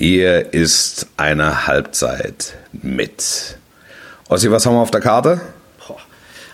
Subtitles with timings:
[0.00, 3.58] Hier ist eine Halbzeit mit.
[4.28, 5.40] Ossi, was haben wir auf der Karte?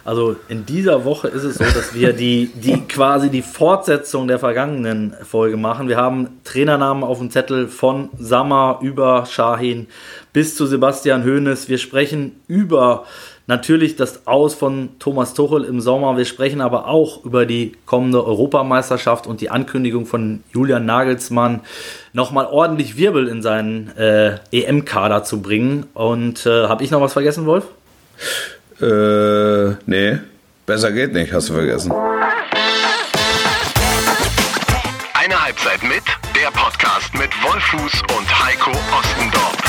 [0.03, 4.39] Also in dieser Woche ist es so, dass wir die, die quasi die Fortsetzung der
[4.39, 5.89] vergangenen Folge machen.
[5.89, 9.89] Wir haben Trainernamen auf dem Zettel von Sammer über Shahin
[10.33, 11.69] bis zu Sebastian Hoeneß.
[11.69, 13.05] Wir sprechen über
[13.47, 16.17] natürlich das Aus von Thomas Tuchel im Sommer.
[16.17, 21.61] Wir sprechen aber auch über die kommende Europameisterschaft und die Ankündigung von Julian Nagelsmann,
[22.13, 25.87] nochmal ordentlich Wirbel in seinen äh, EM-Kader zu bringen.
[25.95, 27.65] Und äh, habe ich noch was vergessen, Wolf?
[28.81, 30.19] Äh, nee,
[30.67, 31.93] besser geht nicht, hast du vergessen.
[35.15, 36.03] Eine Halbzeit mit,
[36.35, 39.64] der Podcast mit Wolfuß und Heiko Ostendorf.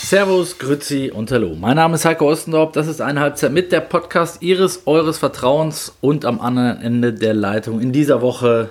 [0.00, 1.54] Servus, Grüzi und Hallo.
[1.54, 2.72] Mein Name ist Heiko Ostendorf.
[2.72, 7.34] Das ist eine Halbzeit mit der Podcast Ihres, Eures Vertrauens und am anderen Ende der
[7.34, 8.70] Leitung in dieser Woche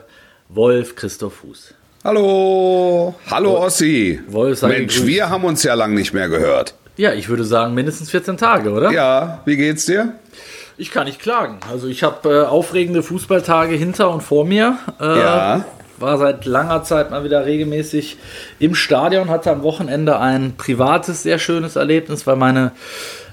[0.49, 1.73] Wolf Christoph Fuß.
[2.03, 4.19] Hallo, hallo Ossi.
[4.27, 5.07] Wolf, sei Mensch, gegrüßt.
[5.07, 6.73] wir haben uns ja lang nicht mehr gehört.
[6.97, 8.91] Ja, ich würde sagen mindestens 14 Tage, oder?
[8.91, 10.15] Ja, wie geht's dir?
[10.77, 11.59] Ich kann nicht klagen.
[11.71, 14.77] Also ich habe äh, aufregende Fußballtage hinter und vor mir.
[14.99, 15.65] Äh, Ja.
[15.99, 18.17] War seit langer Zeit mal wieder regelmäßig
[18.59, 22.71] im Stadion, hatte am Wochenende ein privates, sehr schönes Erlebnis, weil meine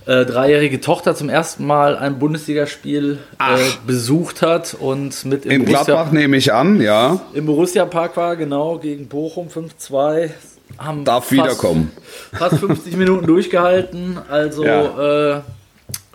[0.06, 5.64] äh, dreijährige Tochter zum ersten Mal ein Bundesligaspiel äh, besucht hat und mit im In
[5.64, 7.20] Borussia, Gladbach nehme ich an, ja.
[7.34, 10.30] im Borussia Park war, genau, gegen Bochum 5-2.
[10.78, 11.92] Haben Darf fast- wiederkommen.
[12.32, 15.36] Fast 50 Minuten durchgehalten, also Ja.
[15.38, 15.40] äh,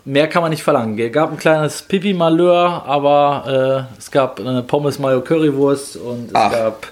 [0.04, 0.98] mehr kann man nicht verlangen.
[0.98, 6.34] Es gab ein kleines Pipi-Malheur, aber äh, es gab eine Pommes Mayo Currywurst und es
[6.34, 6.50] Ach.
[6.52, 6.86] gab,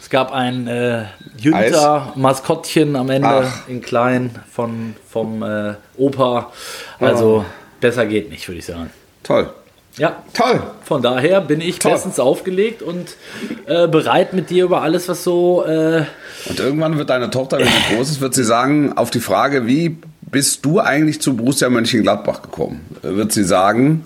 [0.00, 1.04] es gab ein äh,
[1.38, 3.68] Jünter-Maskottchen am Ende Ach.
[3.68, 6.52] in klein von, vom äh, Opa.
[7.00, 7.44] Also Oh.
[7.80, 8.90] besser geht nicht, würde ich sagen.
[9.22, 9.50] Toll.
[9.96, 10.60] Ja, Toll.
[10.82, 11.92] von daher bin ich Toll.
[11.92, 13.14] bestens aufgelegt und
[13.66, 16.04] äh, bereit mit dir über alles, was so äh,
[16.46, 19.66] Und irgendwann wird deine Tochter, wenn sie groß ist, wird sie sagen, auf die Frage,
[19.68, 19.96] wie
[20.34, 22.80] bist du eigentlich zu Borussia Mönchengladbach gekommen?
[23.02, 24.04] Wird sie sagen,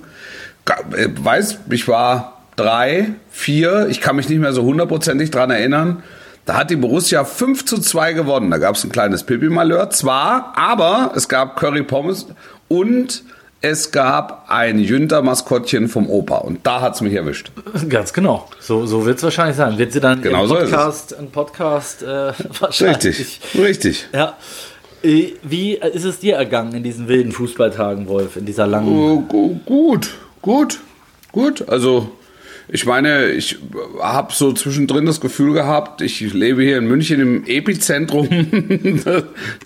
[0.94, 6.02] äh, weiß, ich war drei, vier, ich kann mich nicht mehr so hundertprozentig dran erinnern.
[6.44, 8.50] Da hat die Borussia 5 zu 2 gewonnen.
[8.50, 12.26] Da gab es ein kleines Pipi-Malheur, zwar, aber es gab Curry Pommes
[12.68, 13.22] und
[13.62, 16.36] es gab ein Jünter-Maskottchen vom Opa.
[16.38, 17.52] Und da hat's mich erwischt.
[17.88, 18.48] Ganz genau.
[18.60, 19.78] So, so wird es wahrscheinlich sein.
[19.78, 20.70] Wird sie dann Genau im so ist es.
[20.70, 23.04] Podcast, Podcast äh, wahrscheinlich.
[23.06, 24.08] Richtig, richtig.
[24.12, 24.36] Ja.
[25.02, 28.88] Äh, Wie ist es dir ergangen in diesen wilden Fußballtagen, Wolf, in dieser langen.
[28.88, 30.10] Oh, gu- Gut,
[30.42, 30.80] gut,
[31.32, 31.68] gut.
[31.68, 32.10] Also,
[32.70, 33.58] ich meine, ich
[34.02, 38.28] habe so zwischendrin das Gefühl gehabt, ich lebe hier in München im Epizentrum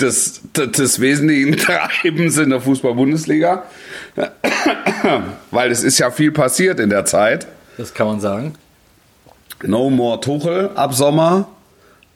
[0.01, 3.65] des, des, des wesentlichen Treibens in der Fußball-Bundesliga.
[5.51, 7.47] Weil es ist ja viel passiert in der Zeit.
[7.77, 8.55] Das kann man sagen.
[9.65, 11.49] No More Tuchel ab Sommer.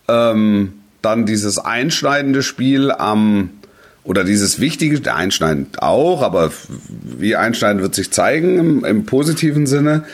[0.09, 0.75] Ähm,
[1.06, 3.50] dann dieses einschneidende Spiel am,
[4.02, 6.50] oder dieses wichtige, einschneidend auch, aber
[7.00, 10.04] wie einschneidend wird sich zeigen im, im positiven Sinne.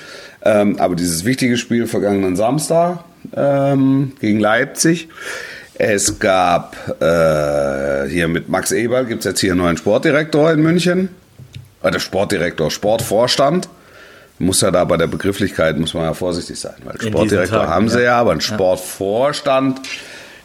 [0.45, 3.05] Ähm, aber dieses wichtige Spiel vergangenen Samstag
[3.35, 5.09] ähm, gegen Leipzig.
[5.75, 10.61] Es gab äh, hier mit Max Eberl, gibt es jetzt hier einen neuen Sportdirektor in
[10.61, 11.09] München.
[11.83, 13.69] Oder Sportdirektor, Sportvorstand.
[14.39, 17.89] Muss ja da bei der Begrifflichkeit, muss man ja vorsichtig sein, weil Sportdirektor Tagen, haben
[17.89, 18.05] sie ja.
[18.05, 19.81] ja, aber einen Sportvorstand,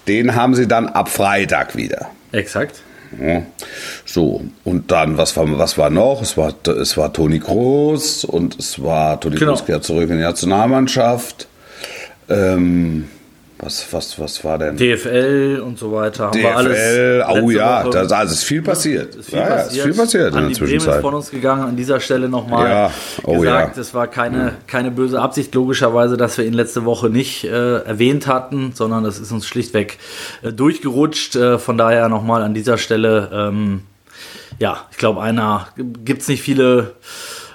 [0.07, 2.09] den haben sie dann ab Freitag wieder.
[2.31, 2.81] Exakt.
[3.21, 3.41] Ja.
[4.05, 6.21] So, und dann, was war, was war noch?
[6.21, 9.53] Es war, es war Toni Kroos und es war, Toni Genau.
[9.53, 11.47] Kroos kehrt zurück in die Nationalmannschaft.
[12.29, 13.07] Ähm,
[13.59, 14.77] was, was, was war denn?
[14.77, 16.27] DFL und so weiter.
[16.27, 19.15] Haben wir alles DFL, oh ja, Woche- da, da ist viel passiert.
[19.15, 19.73] ist viel ja, ja, passiert.
[19.77, 21.01] ist viel passiert in Andi der Bremen ist Zwischenzeit.
[21.01, 21.63] von uns gegangen.
[21.63, 22.91] An dieser Stelle nochmal Ja,
[23.23, 23.81] oh gesagt, ja.
[23.81, 28.27] es war keine, keine böse Absicht, logischerweise, dass wir ihn letzte Woche nicht äh, erwähnt
[28.27, 29.97] hatten, sondern das ist uns schlichtweg
[30.43, 31.35] äh, durchgerutscht.
[31.35, 33.81] Äh, von daher nochmal an dieser Stelle, ähm,
[34.59, 36.93] ja, ich glaube, einer gibt es nicht viele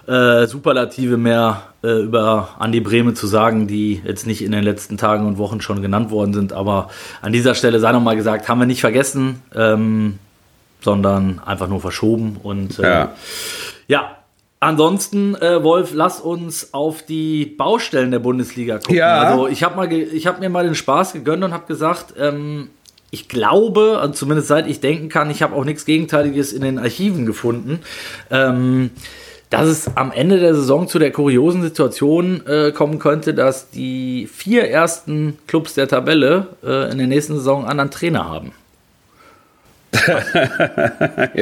[0.09, 4.97] äh, Superlative mehr äh, über Andi Brehme zu sagen, die jetzt nicht in den letzten
[4.97, 6.53] Tagen und Wochen schon genannt worden sind.
[6.53, 6.91] Aber
[7.21, 10.19] an dieser Stelle sei nochmal gesagt, haben wir nicht vergessen, ähm,
[10.81, 12.37] sondern einfach nur verschoben.
[12.43, 13.13] Und äh, Ja.
[13.89, 14.17] ja,
[14.61, 18.97] ansonsten, äh, Wolf, lass uns auf die Baustellen der Bundesliga gucken.
[18.97, 19.21] Ja.
[19.23, 22.69] Also ich habe hab mir mal den Spaß gegönnt und habe gesagt, ähm,
[23.11, 26.79] ich glaube, also zumindest seit ich denken kann, ich habe auch nichts Gegenteiliges in den
[26.79, 27.81] Archiven gefunden,
[28.31, 28.91] ähm,
[29.53, 34.27] dass es am Ende der Saison zu der kuriosen Situation äh, kommen könnte, dass die
[34.33, 38.53] vier ersten Clubs der Tabelle äh, in der nächsten Saison einen anderen Trainer haben.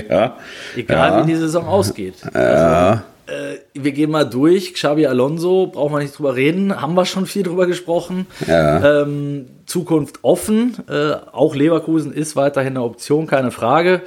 [0.09, 0.37] ja.
[0.77, 1.23] Egal Ja.
[1.23, 2.15] wie die Saison ausgeht.
[2.35, 3.05] Ja.
[3.27, 4.75] äh, wir gehen mal durch.
[4.75, 8.27] Xabi Alonso, brauchen wir nicht drüber reden, haben wir schon viel drüber gesprochen.
[8.47, 9.03] Ja.
[9.03, 10.77] Ähm, Zukunft offen.
[10.89, 14.03] Äh, auch Leverkusen ist weiterhin eine Option, keine Frage.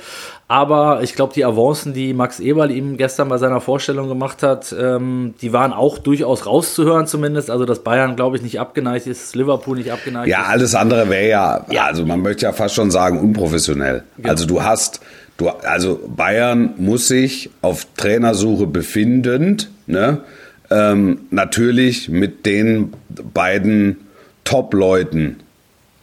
[0.54, 4.72] Aber ich glaube, die Avancen, die Max Eberl ihm gestern bei seiner Vorstellung gemacht hat,
[4.80, 7.50] ähm, die waren auch durchaus rauszuhören zumindest.
[7.50, 10.50] Also, dass Bayern, glaube ich, nicht abgeneigt ist, Liverpool nicht abgeneigt Ja, ist.
[10.50, 14.04] alles andere wäre ja, ja, also man möchte ja fast schon sagen, unprofessionell.
[14.22, 15.00] Also du hast,
[15.38, 20.22] du, also Bayern muss sich auf Trainersuche befindend, ne,
[20.70, 22.94] ähm, natürlich mit den
[23.34, 24.02] beiden
[24.44, 25.38] Top-Leuten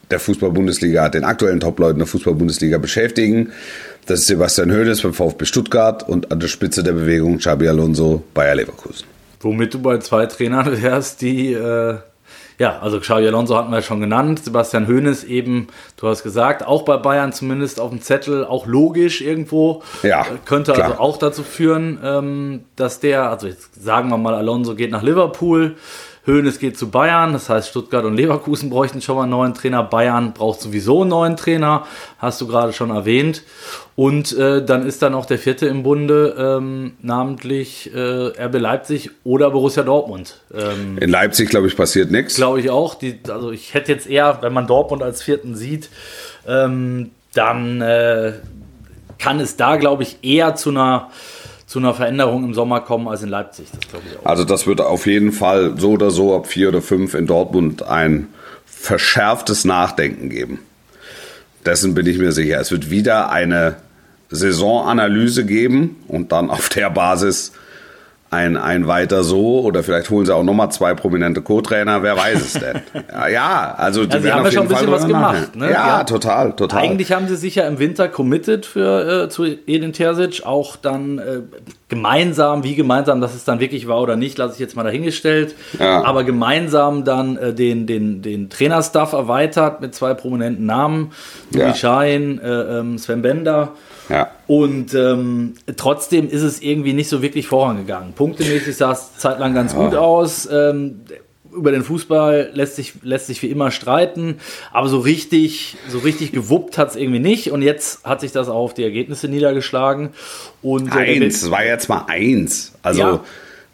[0.09, 3.51] der Fußball-Bundesliga, den aktuellen Top-Leuten der Fußball-Bundesliga beschäftigen.
[4.11, 8.21] Das ist Sebastian Hoeneß beim VfB Stuttgart und an der Spitze der Bewegung Xabi Alonso
[8.33, 9.05] Bayer Leverkusen.
[9.39, 11.95] Womit du bei zwei Trainern wärst, die, äh,
[12.59, 16.67] ja, also Xabi Alonso hatten wir ja schon genannt, Sebastian Hoeneß eben, du hast gesagt,
[16.67, 19.81] auch bei Bayern zumindest auf dem Zettel, auch logisch irgendwo.
[20.03, 20.89] Ja, Äh, Könnte klar.
[20.89, 25.03] also auch dazu führen, ähm, dass der, also jetzt sagen wir mal, Alonso geht nach
[25.03, 25.77] Liverpool,
[26.27, 29.83] Hoeneß geht zu Bayern, das heißt Stuttgart und Leverkusen bräuchten schon mal einen neuen Trainer,
[29.83, 31.87] Bayern braucht sowieso einen neuen Trainer,
[32.19, 33.41] hast du gerade schon erwähnt.
[33.95, 37.99] Und äh, dann ist dann auch der vierte im Bunde, ähm, namentlich äh,
[38.45, 40.41] RB Leipzig oder Borussia Dortmund.
[40.53, 42.35] Ähm, In Leipzig, glaube ich, passiert nichts.
[42.35, 42.95] Glaube ich auch.
[42.95, 45.89] Die, also ich hätte jetzt eher, wenn man Dortmund als vierten sieht,
[46.47, 48.33] ähm, dann äh,
[49.17, 51.09] kann es da, glaube ich, eher zu einer,
[51.71, 53.69] zu einer Veränderung im Sommer kommen als in Leipzig.
[53.71, 54.25] Das glaube ich auch.
[54.25, 57.83] Also das wird auf jeden Fall so oder so ab vier oder fünf in Dortmund
[57.83, 58.27] ein
[58.65, 60.59] verschärftes Nachdenken geben.
[61.65, 62.59] Dessen bin ich mir sicher.
[62.59, 63.77] Es wird wieder eine
[64.29, 67.53] Saisonanalyse geben und dann auf der Basis
[68.33, 72.39] ein, ein weiter so oder vielleicht holen sie auch nochmal zwei prominente Co-Trainer, wer weiß
[72.39, 72.81] es denn.
[73.11, 75.55] ja, ja, also die sie werden haben auf ja schon ein bisschen Fall was gemacht,
[75.57, 75.65] ne?
[75.65, 76.03] Ja, Ja.
[76.05, 76.81] total, total.
[76.81, 81.17] Eigentlich haben sie sich ja im Winter committed für, äh, zu Edin Terzic, auch dann
[81.19, 81.41] äh,
[81.89, 85.53] gemeinsam, wie gemeinsam das es dann wirklich war oder nicht, lasse ich jetzt mal dahingestellt,
[85.77, 86.05] Ja.
[86.05, 91.11] aber gemeinsam dann äh, den, den, den Trainerstaff erweitert mit zwei prominenten Namen,
[91.53, 91.75] Ja.
[91.75, 93.73] Schein, äh, ähm, Sven Bender.
[94.11, 94.31] Ja.
[94.47, 98.13] Und ähm, trotzdem ist es irgendwie nicht so wirklich vorangegangen.
[98.13, 100.47] Punktemäßig sah es zeitlang ganz gut aus.
[100.51, 101.01] Ähm,
[101.53, 104.35] über den Fußball lässt sich, lässt sich wie immer streiten,
[104.71, 107.51] aber so richtig, so richtig gewuppt hat es irgendwie nicht.
[107.51, 110.11] Und jetzt hat sich das auch auf die Ergebnisse niedergeschlagen.
[110.61, 112.73] Und äh, Eins, es war jetzt mal eins.
[112.83, 113.23] Also, Ja.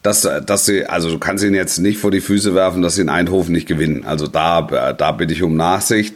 [0.01, 3.01] dass, dass sie, also du kannst ihn jetzt nicht vor die Füße werfen, dass sie
[3.01, 4.05] in Eindhoven nicht gewinnen.
[4.05, 6.15] Also da, da bitte ich um Nachsicht.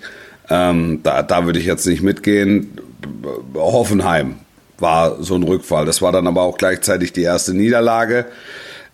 [0.49, 2.71] Ähm, da, da würde ich jetzt nicht mitgehen.
[3.55, 4.35] Hoffenheim
[4.79, 5.85] war so ein Rückfall.
[5.85, 8.25] Das war dann aber auch gleichzeitig die erste Niederlage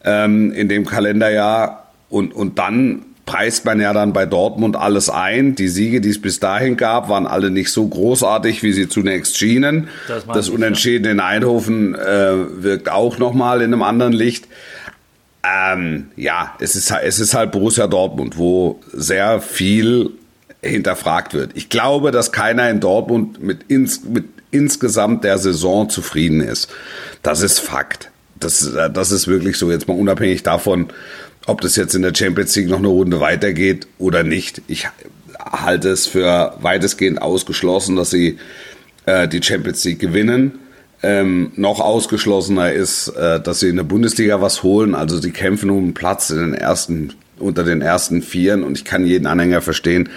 [0.03, 1.87] ähm, in dem Kalenderjahr.
[2.09, 5.55] Und, und dann preist man ja dann bei Dortmund alles ein.
[5.55, 9.37] Die Siege, die es bis dahin gab, waren alle nicht so großartig, wie sie zunächst
[9.37, 9.89] schienen.
[10.07, 14.47] Das Das Unentschieden in Eindhoven äh, wirkt auch nochmal in einem anderen Licht.
[15.43, 20.11] Ähm, ja, es ist, es ist halt Borussia Dortmund, wo sehr viel
[20.67, 21.51] hinterfragt wird.
[21.55, 26.69] Ich glaube, dass keiner in Dortmund mit, ins, mit insgesamt der Saison zufrieden ist.
[27.23, 28.11] Das ist Fakt.
[28.39, 29.71] Das, das ist wirklich so.
[29.71, 30.87] Jetzt mal unabhängig davon,
[31.47, 34.61] ob das jetzt in der Champions League noch eine Runde weitergeht oder nicht.
[34.67, 34.87] Ich
[35.39, 38.37] halte es für weitestgehend ausgeschlossen, dass sie
[39.05, 40.59] äh, die Champions League gewinnen.
[41.03, 44.95] Ähm, noch ausgeschlossener ist, äh, dass sie in der Bundesliga was holen.
[44.95, 48.63] Also sie kämpfen um einen Platz in den ersten, unter den ersten Vieren.
[48.63, 50.09] Und ich kann jeden Anhänger verstehen,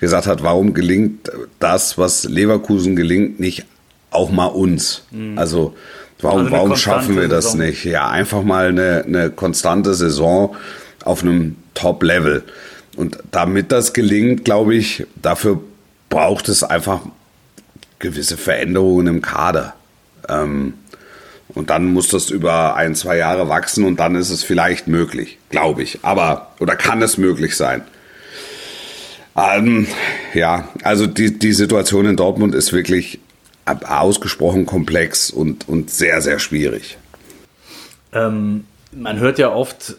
[0.00, 3.64] gesagt hat, warum gelingt das, was Leverkusen gelingt, nicht
[4.10, 5.02] auch mal uns?
[5.36, 5.74] Also
[6.20, 7.60] warum, Also warum schaffen wir das Saison.
[7.60, 7.84] nicht?
[7.84, 10.56] Ja, einfach mal eine, eine konstante Saison
[11.04, 12.42] auf einem Top-Level.
[12.96, 15.60] Und damit das gelingt, glaube ich, dafür
[16.08, 17.00] braucht es einfach
[17.98, 19.74] gewisse Veränderungen im Kader.
[20.28, 20.74] Ähm,
[21.54, 25.38] und dann muss das über ein, zwei Jahre wachsen und dann ist es vielleicht möglich,
[25.50, 26.00] glaube ich.
[26.02, 27.82] Aber, oder kann es möglich sein?
[29.36, 29.86] Ähm,
[30.34, 33.20] ja, also die, die Situation in Dortmund ist wirklich
[33.64, 36.98] ausgesprochen komplex und, und sehr, sehr schwierig.
[38.12, 39.96] Ähm, man hört ja oft,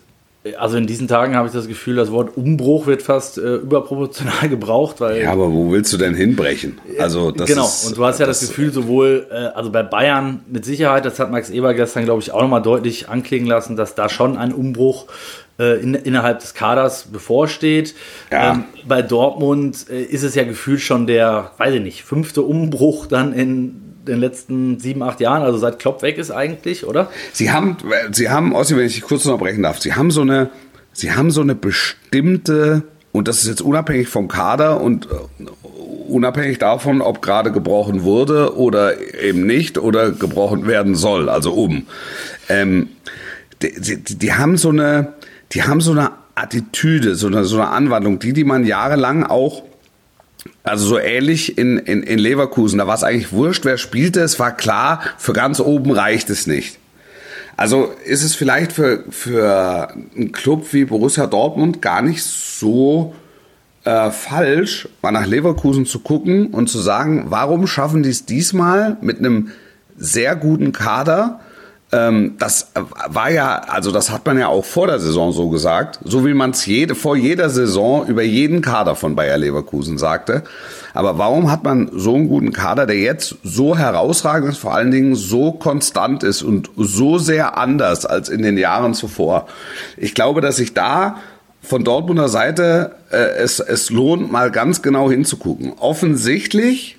[0.57, 4.47] also in diesen Tagen habe ich das Gefühl, das Wort Umbruch wird fast äh, überproportional
[4.49, 6.79] gebraucht, weil Ja, aber wo willst du denn hinbrechen?
[6.97, 10.41] Also das genau, ist, und du hast ja das, Gefühl, sowohl, äh, also bei Bayern
[10.47, 13.95] mit Sicherheit, das hat Max Eber gestern, glaube ich, auch nochmal deutlich anklingen lassen, dass
[13.95, 15.07] da schon ein Umbruch
[15.59, 17.93] äh, in, innerhalb des Kaders bevorsteht.
[18.31, 18.53] Ja.
[18.53, 23.07] Ähm, bei Dortmund äh, ist es ja gefühlt schon der, weiß ich nicht, fünfte Umbruch
[23.07, 27.09] dann in den letzten sieben, acht Jahren, also seit Klopp weg ist eigentlich, oder?
[27.33, 27.77] Sie haben,
[28.11, 30.49] Sie haben, Ossi, wenn ich dich kurz unterbrechen darf, Sie haben so eine,
[30.93, 35.45] Sie haben so eine bestimmte, und das ist jetzt unabhängig vom Kader und äh,
[36.07, 41.85] unabhängig davon, ob gerade gebrochen wurde oder eben nicht oder gebrochen werden soll, also um.
[42.47, 42.89] Ähm,
[43.61, 45.13] die, die, die haben so eine,
[45.51, 49.63] die haben so eine Attitüde, so eine, so eine Anwandlung, die, die man jahrelang auch
[50.63, 54.39] also so ähnlich in, in, in Leverkusen, da war es eigentlich wurscht, wer spielte, es
[54.39, 56.77] war klar, für ganz oben reicht es nicht.
[57.57, 63.13] Also ist es vielleicht für, für einen Club wie Borussia Dortmund gar nicht so
[63.83, 68.97] äh, falsch, mal nach Leverkusen zu gucken und zu sagen, warum schaffen die es diesmal
[69.01, 69.51] mit einem
[69.97, 71.41] sehr guten Kader
[71.91, 72.71] ähm, das
[73.07, 76.35] war ja, also das hat man ja auch vor der Saison so gesagt, so wie
[76.35, 80.43] man es jede, vor jeder Saison über jeden Kader von Bayer Leverkusen sagte.
[80.93, 84.91] Aber warum hat man so einen guten Kader, der jetzt so herausragend ist, vor allen
[84.91, 89.47] Dingen so konstant ist und so sehr anders als in den Jahren zuvor?
[89.97, 91.17] Ich glaube, dass sich da
[91.61, 95.73] von Dortmunder Seite äh, es, es lohnt, mal ganz genau hinzugucken.
[95.79, 96.97] Offensichtlich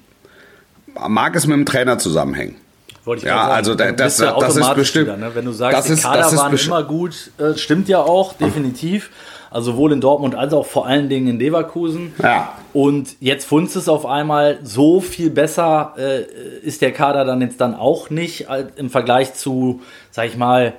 [1.08, 2.56] mag es mit dem Trainer zusammenhängen.
[3.04, 3.52] Wollte ich Ja, sagen.
[3.54, 5.30] also da- das- ja das ist automatisch bestimmt- wieder, ne?
[5.34, 8.00] Wenn du sagst, das die ist- Kader das ist waren immer gut, äh, stimmt ja
[8.02, 9.10] auch, definitiv.
[9.50, 12.12] Also sowohl in Dortmund als auch vor allen Dingen in Leverkusen.
[12.22, 12.56] Ja.
[12.72, 16.22] Und jetzt funzt es auf einmal so viel besser, äh,
[16.62, 19.80] ist der Kader dann jetzt dann auch nicht als- im Vergleich zu,
[20.12, 20.74] sag ich mal,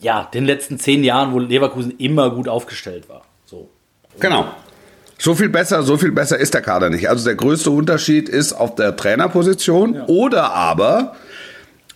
[0.00, 3.22] ja, den letzten zehn Jahren, wo Leverkusen immer gut aufgestellt war.
[3.46, 3.68] So.
[4.20, 4.44] Genau.
[5.18, 7.08] So viel besser, so viel besser ist der Kader nicht.
[7.08, 11.16] Also der größte Unterschied ist auf der Trainerposition oder aber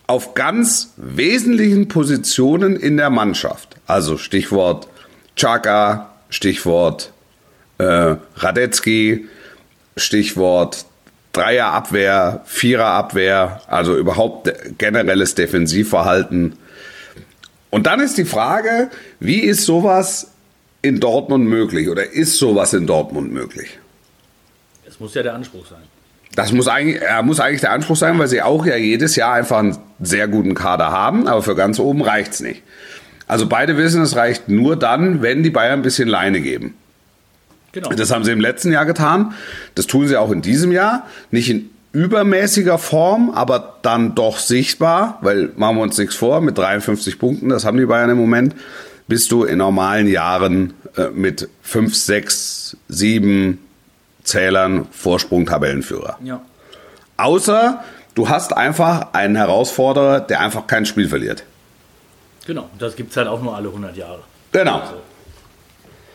[0.06, 3.76] auf ganz wesentlichen Positionen in der Mannschaft.
[3.86, 4.88] Also Stichwort
[5.36, 7.12] Chaka, Stichwort
[7.78, 9.28] äh, Radetzky,
[9.96, 10.86] Stichwort
[11.32, 16.56] Dreierabwehr, Viererabwehr, also überhaupt generelles Defensivverhalten.
[17.70, 20.32] Und dann ist die Frage, wie ist sowas
[20.82, 23.78] in Dortmund möglich oder ist sowas in Dortmund möglich?
[24.86, 25.82] Es muss ja der Anspruch sein.
[26.34, 29.34] Das muss eigentlich, er muss eigentlich der Anspruch sein, weil sie auch ja jedes Jahr
[29.34, 32.62] einfach einen sehr guten Kader haben, aber für ganz oben reicht's nicht.
[33.26, 36.74] Also beide wissen, es reicht nur dann, wenn die Bayern ein bisschen Leine geben.
[37.72, 37.90] Genau.
[37.90, 39.34] Das haben sie im letzten Jahr getan.
[39.74, 41.06] Das tun sie auch in diesem Jahr.
[41.30, 46.56] Nicht in übermäßiger Form, aber dann doch sichtbar, weil machen wir uns nichts vor, mit
[46.56, 48.54] 53 Punkten, das haben die Bayern im Moment,
[49.10, 53.58] bist du in normalen Jahren äh, mit 5, 6, 7
[54.24, 56.16] Zählern Vorsprung Tabellenführer.
[56.24, 56.40] ja.
[57.18, 61.44] Außer du hast einfach einen Herausforderer, der einfach kein Spiel verliert.
[62.46, 62.70] Genau.
[62.78, 64.20] Das gibt es halt auch nur alle 100 Jahre.
[64.52, 64.80] Genau.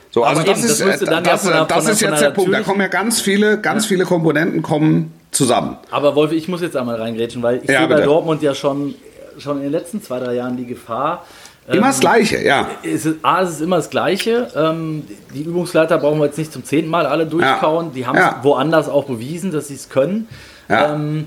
[0.10, 2.52] So, also das eben, ist, das äh, ja das, das von ist jetzt der Punkt.
[2.54, 5.78] Da kommen ja ganz viele, ganz viele Komponenten kommen zusammen.
[5.92, 8.08] Aber Wolf, ich muss jetzt einmal reingrätschen, weil ich Ja, sehe bei bitte.
[8.08, 8.96] Dortmund ja schon,
[9.38, 11.24] schon in den letzten zwei, drei Jahren die Gefahr.
[11.68, 12.68] Immer ähm, das Gleiche, ja.
[12.84, 14.48] Es ist, A, es ist immer das Gleiche.
[14.56, 15.04] Ähm,
[15.34, 17.92] die Übungsleiter brauchen wir jetzt nicht zum zehnten Mal alle durchkauen.
[17.94, 18.40] Die haben es Ja.
[18.44, 20.28] woanders auch bewiesen, dass sie es können.
[20.70, 20.94] Ja.
[20.94, 21.26] Ähm,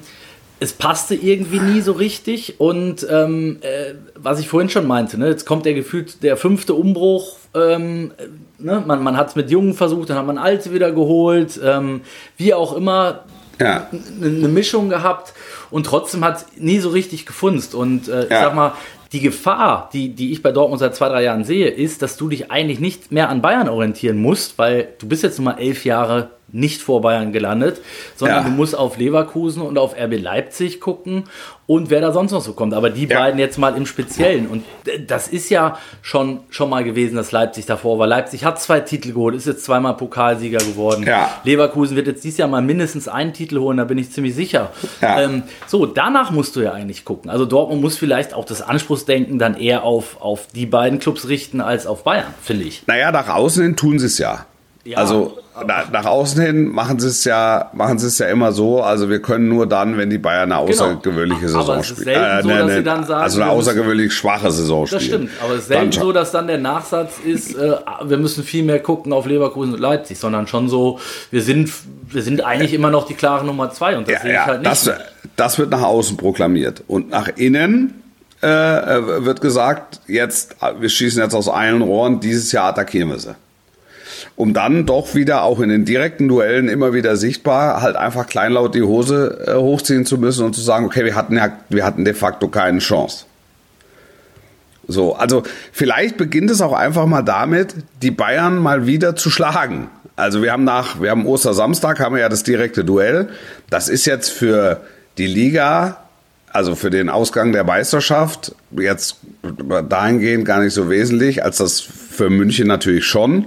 [0.61, 2.61] es passte irgendwie nie so richtig.
[2.61, 6.75] Und ähm, äh, was ich vorhin schon meinte, ne, jetzt kommt der gefühlt der fünfte
[6.75, 7.37] Umbruch.
[7.55, 8.25] Ähm, äh,
[8.63, 11.59] ne, man man hat es mit Jungen versucht, dann hat man Alte wieder geholt.
[11.65, 12.03] Ähm,
[12.37, 13.25] wie auch immer,
[13.61, 13.89] Ja.
[14.21, 15.33] eine Mischung gehabt
[15.71, 17.75] und trotzdem hat es nie so richtig gefunzt.
[17.75, 18.43] Und äh, ich Ja.
[18.43, 18.73] sag mal,
[19.13, 22.29] die Gefahr, die, die ich bei Dortmund seit zwei, drei Jahren sehe, ist, dass du
[22.29, 25.85] dich eigentlich nicht mehr an Bayern orientieren musst, weil du bist jetzt nun mal elf
[25.85, 27.81] Jahre nicht vor Bayern gelandet,
[28.17, 28.45] sondern Ja.
[28.45, 31.25] du musst auf Leverkusen und auf RB Leipzig gucken
[31.67, 32.73] und wer da sonst noch so kommt.
[32.73, 33.19] Aber die Ja.
[33.21, 34.47] beiden jetzt mal im Speziellen.
[34.47, 34.65] Und
[35.07, 38.07] das ist ja schon, schon mal gewesen, dass Leipzig davor war.
[38.07, 41.05] Leipzig hat zwei Titel geholt, ist jetzt zweimal Pokalsieger geworden.
[41.07, 41.31] Ja.
[41.45, 44.71] Leverkusen wird jetzt dieses Jahr mal mindestens einen Titel holen, da bin ich ziemlich sicher.
[45.03, 47.31] Ähm, so, danach musst du ja eigentlich gucken.
[47.31, 51.61] Also Dortmund muss vielleicht auch das Anspruchsdenken dann eher auf, auf die beiden Clubs richten
[51.61, 52.85] als auf Bayern, finde ich.
[52.87, 54.47] Naja, nach außen hin tun sie es ja.
[54.89, 58.53] Ja, also na, nach außen hin machen sie es ja, machen sie es ja immer
[58.53, 58.83] so.
[58.83, 61.61] Also wir können nur dann, wenn die Bayern eine außergewöhnliche Genau.
[61.61, 62.05] Saison spielen.
[62.05, 64.99] selten so, sie dann sagen, also eine außergewöhnlich schwache Saison spielen.
[65.01, 67.73] Das stimmt, aber es ist selten Dann- so, dass dann der Nachsatz ist, äh,
[68.05, 71.71] wir müssen viel mehr gucken auf Leverkusen und Leipzig, sondern schon so, wir sind,
[72.09, 74.63] wir sind eigentlich immer noch die klare Nummer zwei und das Ja, sehe ich halt
[74.63, 74.71] nicht.
[74.71, 74.91] das,
[75.37, 76.83] das wird nach außen proklamiert.
[76.89, 78.03] Und nach innen
[78.43, 83.11] äh, äh, wird gesagt, jetzt, äh, wir schießen jetzt aus allen Rohren, dieses Jahr attackieren
[83.11, 83.35] wir sie.
[84.37, 88.75] Um dann doch wieder auch in den direkten Duellen immer wieder sichtbar halt einfach kleinlaut
[88.75, 92.05] die Hose äh, hochziehen zu müssen und zu sagen, okay, wir hatten ja, wir hatten
[92.05, 93.25] de facto keine Chance.
[94.87, 99.91] So, also vielleicht beginnt es auch einfach mal damit, die Bayern mal wieder zu schlagen.
[100.17, 103.29] Also wir haben nach, wir haben Ostersamstag, haben wir ja das direkte Duell.
[103.71, 104.81] Das ist jetzt für
[105.19, 105.99] die Liga,
[106.51, 109.19] also für den Ausgang der Meisterschaft, jetzt
[109.89, 113.47] dahingehend gar nicht so wesentlich, als das für München natürlich schon.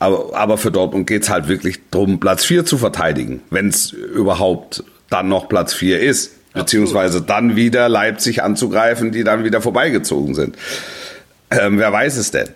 [0.00, 4.82] Aber, aber für Dortmund geht's halt wirklich drum, Platz 4 zu verteidigen, wenn es überhaupt
[5.10, 6.32] dann noch Platz 4 ist.
[6.52, 10.56] Beziehungsweise dann wieder Leipzig anzugreifen, die dann wieder vorbeigezogen sind.
[11.50, 12.48] Ähm, wer weiß es denn?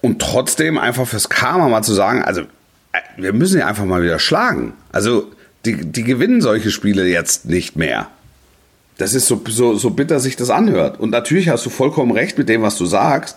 [0.00, 4.02] Und trotzdem einfach fürs Karma mal zu sagen, also äh, wir müssen ja einfach mal
[4.02, 4.72] wieder schlagen.
[4.90, 5.30] Also
[5.64, 8.08] die, die gewinnen solche Spiele jetzt nicht mehr.
[8.96, 10.98] Das ist so, so, so bitter sich das anhört.
[10.98, 13.36] Und natürlich hast du vollkommen recht mit dem, was du sagst,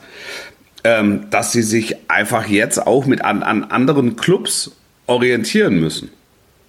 [0.84, 4.72] ähm, dass sie sich einfach jetzt auch mit an, an anderen Clubs
[5.08, 6.12] orientieren müssen.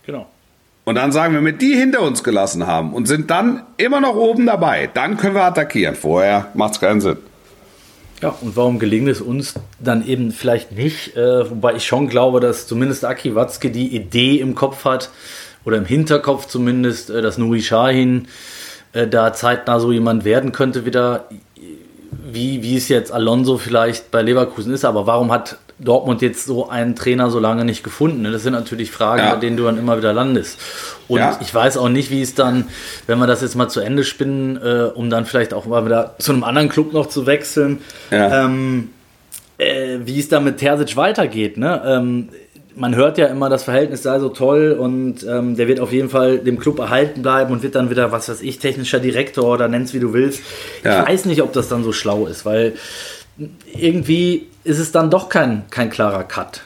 [0.06, 0.26] Genau.
[0.84, 4.00] Und dann sagen wir, wenn wir die hinter uns gelassen haben und sind dann immer
[4.00, 5.94] noch oben dabei, dann können wir attackieren.
[5.94, 7.18] Vorher macht es keinen Sinn.
[8.20, 11.16] Ja, und warum gelingt es uns dann eben vielleicht nicht?
[11.16, 15.10] Äh, wobei ich schon glaube, dass zumindest Aki Watzke die Idee im Kopf hat,
[15.64, 18.28] oder im Hinterkopf zumindest, äh, dass Nuri Shahin
[18.92, 21.28] äh, da zeitnah so jemand werden könnte, wieder
[22.32, 24.84] wie, wie es jetzt Alonso vielleicht bei Leverkusen ist.
[24.84, 28.24] Aber warum hat Dortmund jetzt so einen Trainer so lange nicht gefunden?
[28.30, 29.34] Das sind natürlich Fragen, Ja.
[29.34, 30.58] bei denen du dann immer wieder landest.
[31.08, 31.38] Und Ja.
[31.40, 32.66] ich weiß auch nicht, wie es dann,
[33.06, 36.14] wenn wir das jetzt mal zu Ende spinnen, äh, um dann vielleicht auch mal wieder
[36.18, 38.44] zu einem anderen Club noch zu wechseln, Ja.
[38.44, 38.90] ähm,
[39.58, 41.56] äh, wie es dann mit Terzic weitergeht.
[41.56, 41.82] Ne?
[41.84, 42.28] Ähm,
[42.76, 46.08] man hört ja immer, das Verhältnis sei so toll und ähm, der wird auf jeden
[46.08, 49.68] Fall dem Club erhalten bleiben und wird dann wieder, was weiß ich, technischer Direktor oder
[49.68, 50.40] nenn's wie du willst.
[50.84, 51.02] Ja.
[51.02, 52.74] Ich weiß nicht, ob das dann so schlau ist, weil
[53.74, 56.62] irgendwie ist es dann doch kein, kein klarer Cut.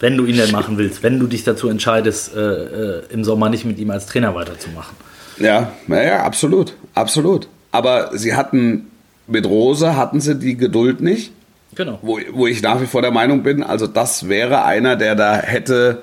[0.00, 3.48] Wenn du ihn denn machen willst, wenn du dich dazu entscheidest, äh, äh, im Sommer
[3.48, 4.96] nicht mit ihm als Trainer weiterzumachen.
[5.38, 7.48] Ja, naja, absolut, absolut.
[7.70, 8.90] Aber sie hatten,
[9.26, 11.32] mit Rose hatten sie die Geduld nicht,
[11.74, 11.98] Genau.
[12.02, 15.36] wo, wo ich nach wie vor der Meinung bin, also das wäre einer, der da
[15.36, 16.02] hätte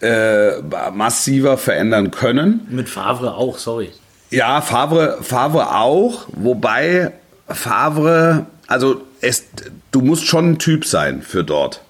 [0.00, 0.60] äh,
[0.92, 2.66] massiver verändern können.
[2.70, 3.90] Mit Favre auch, sorry.
[4.30, 7.12] Ja, Favre, Favre auch, wobei
[7.48, 9.44] Favre, also es,
[9.90, 11.82] du musst schon ein Typ sein für dort.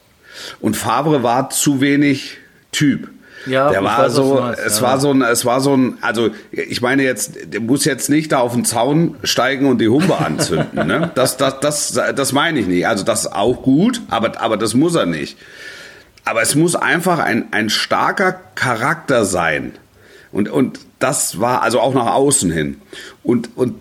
[0.60, 2.38] Und Favre war zu wenig
[2.72, 3.10] Typ.
[3.46, 4.82] Ja, der war weiß, so, meinst, es ja.
[4.86, 8.32] war so ein, es war so ein, also ich meine jetzt, der muss jetzt nicht
[8.32, 11.10] da auf den Zaun steigen und die Humpe anzünden, ne?
[11.14, 12.86] Das, das, das, das meine ich nicht.
[12.86, 15.38] Also das ist auch gut, aber, aber das muss er nicht.
[16.24, 19.72] Aber es muss einfach ein, ein starker Charakter sein.
[20.32, 22.80] Und, und das war also auch nach außen hin.
[23.22, 23.74] Und, und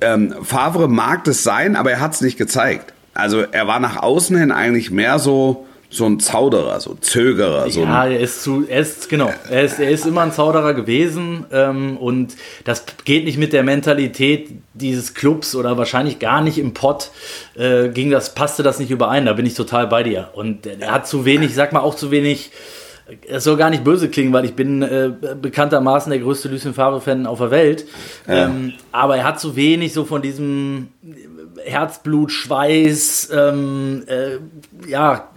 [0.00, 2.92] ähm, Favre mag das sein, aber er hat es nicht gezeigt.
[3.14, 7.70] Also er war nach außen hin eigentlich mehr so, so ein Zauderer, so Zögerer.
[7.70, 10.74] So Ja, er ist zu, er ist, genau, er ist, er ist immer ein Zauderer
[10.74, 16.58] gewesen ähm, und das geht nicht mit der Mentalität dieses Clubs oder wahrscheinlich gar nicht
[16.58, 17.10] im Pott,
[17.56, 20.30] äh, ging das, passte das nicht überein, da bin ich total bei dir.
[20.34, 22.50] Und er hat zu wenig, sag mal auch zu wenig,
[23.26, 27.26] es soll gar nicht böse klingen, weil ich bin äh, bekanntermaßen der größte Lucien Favre-Fan
[27.26, 27.86] auf der Welt,
[28.26, 30.88] ähm, aber er hat zu wenig so von diesem
[31.64, 34.38] Herzblut, Schweiß, ähm, äh,
[34.88, 35.30] ja,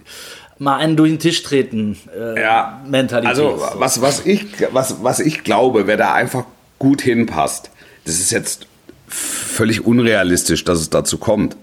[0.62, 3.28] mal einen durch den Tisch treten äh, ja, Mentalität.
[3.28, 6.44] Also was, was, ich, was, was ich glaube, wer da einfach
[6.78, 7.70] gut hinpasst,
[8.04, 8.66] das ist jetzt
[9.08, 11.56] völlig unrealistisch, dass es dazu kommt.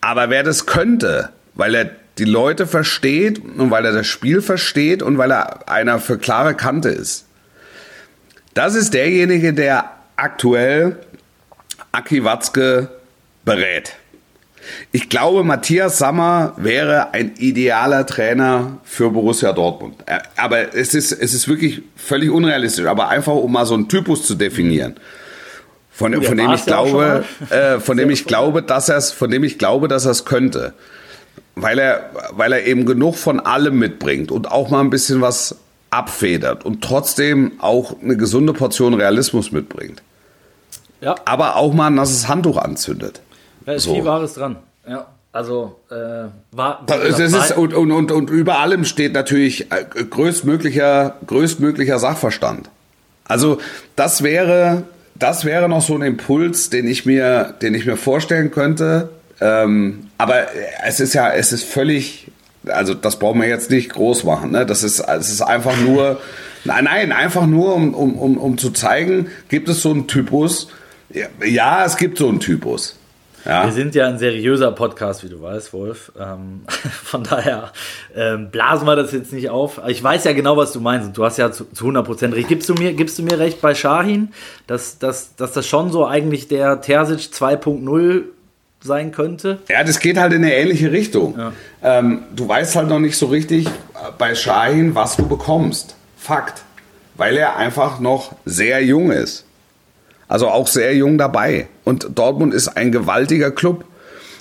[0.00, 5.02] Aber wer das könnte, weil er die Leute versteht und weil er das Spiel versteht
[5.02, 7.26] und weil er einer für klare Kante ist,
[8.54, 10.98] das ist derjenige, der aktuell
[11.92, 12.90] Aki Watzke
[13.44, 13.94] berät.
[14.92, 19.96] Ich glaube, Matthias Sammer wäre ein idealer Trainer für Borussia Dortmund.
[20.36, 22.86] Aber es ist, es ist wirklich völlig unrealistisch.
[22.86, 24.96] Aber einfach, um mal so einen Typus zu definieren.
[25.90, 29.44] Von, von dem ich glaube, äh, von dem ich glaube, dass er es, von dem
[29.44, 30.72] ich glaube, dass er es könnte.
[31.54, 35.56] Weil er, weil er eben genug von allem mitbringt und auch mal ein bisschen was
[35.90, 40.02] abfedert und trotzdem auch eine gesunde Portion Realismus mitbringt.
[41.00, 43.20] ja, Aber auch mal ein nasses Handtuch anzündet.
[43.70, 43.94] Da ist so.
[43.94, 44.56] viel Wahres dran.
[44.88, 45.94] Ja, also äh,
[46.50, 51.18] war, Das ist, das ist, und, und, und, und über allem steht natürlich äh, größtmöglicher,
[51.24, 52.68] größtmöglicher Sachverstand.
[53.24, 53.60] Also
[53.94, 54.82] das wäre,
[55.14, 59.10] das wäre noch so ein Impuls, den ich mir, den ich mir vorstellen könnte.
[59.40, 60.48] Ähm, aber
[60.84, 62.26] es ist ja, es ist völlig,
[62.66, 64.50] also das brauchen wir jetzt nicht groß machen.
[64.50, 64.66] Ne?
[64.66, 66.20] Das ist, es ist einfach nur,
[66.64, 70.66] nein, nein, einfach nur, um, um, um, um zu zeigen, gibt es so einen Typus.
[71.44, 72.96] Ja, es gibt so einen Typus.
[73.44, 73.64] Ja.
[73.64, 76.12] Wir sind ja ein seriöser Podcast, wie du weißt, Wolf.
[76.18, 76.62] Ähm,
[77.04, 77.72] von daher
[78.14, 79.80] ähm, blasen wir das jetzt nicht auf.
[79.86, 81.08] Ich weiß ja genau, was du meinst.
[81.08, 82.48] Und du hast ja zu, zu 100% recht.
[82.48, 84.28] Gibst du mir, gibst du mir recht bei Shahin,
[84.66, 88.24] dass, dass, dass das schon so eigentlich der Terzic 2.0
[88.82, 89.58] sein könnte?
[89.68, 91.38] Ja, das geht halt in eine ähnliche Richtung.
[91.82, 93.70] Ähm, du weißt halt noch nicht so richtig äh,
[94.18, 95.96] bei Shahin, was du bekommst.
[96.16, 96.62] Fakt.
[97.16, 99.44] Weil er einfach noch sehr jung ist.
[100.30, 101.68] Also auch sehr jung dabei.
[101.84, 103.84] Und Dortmund ist ein gewaltiger Club.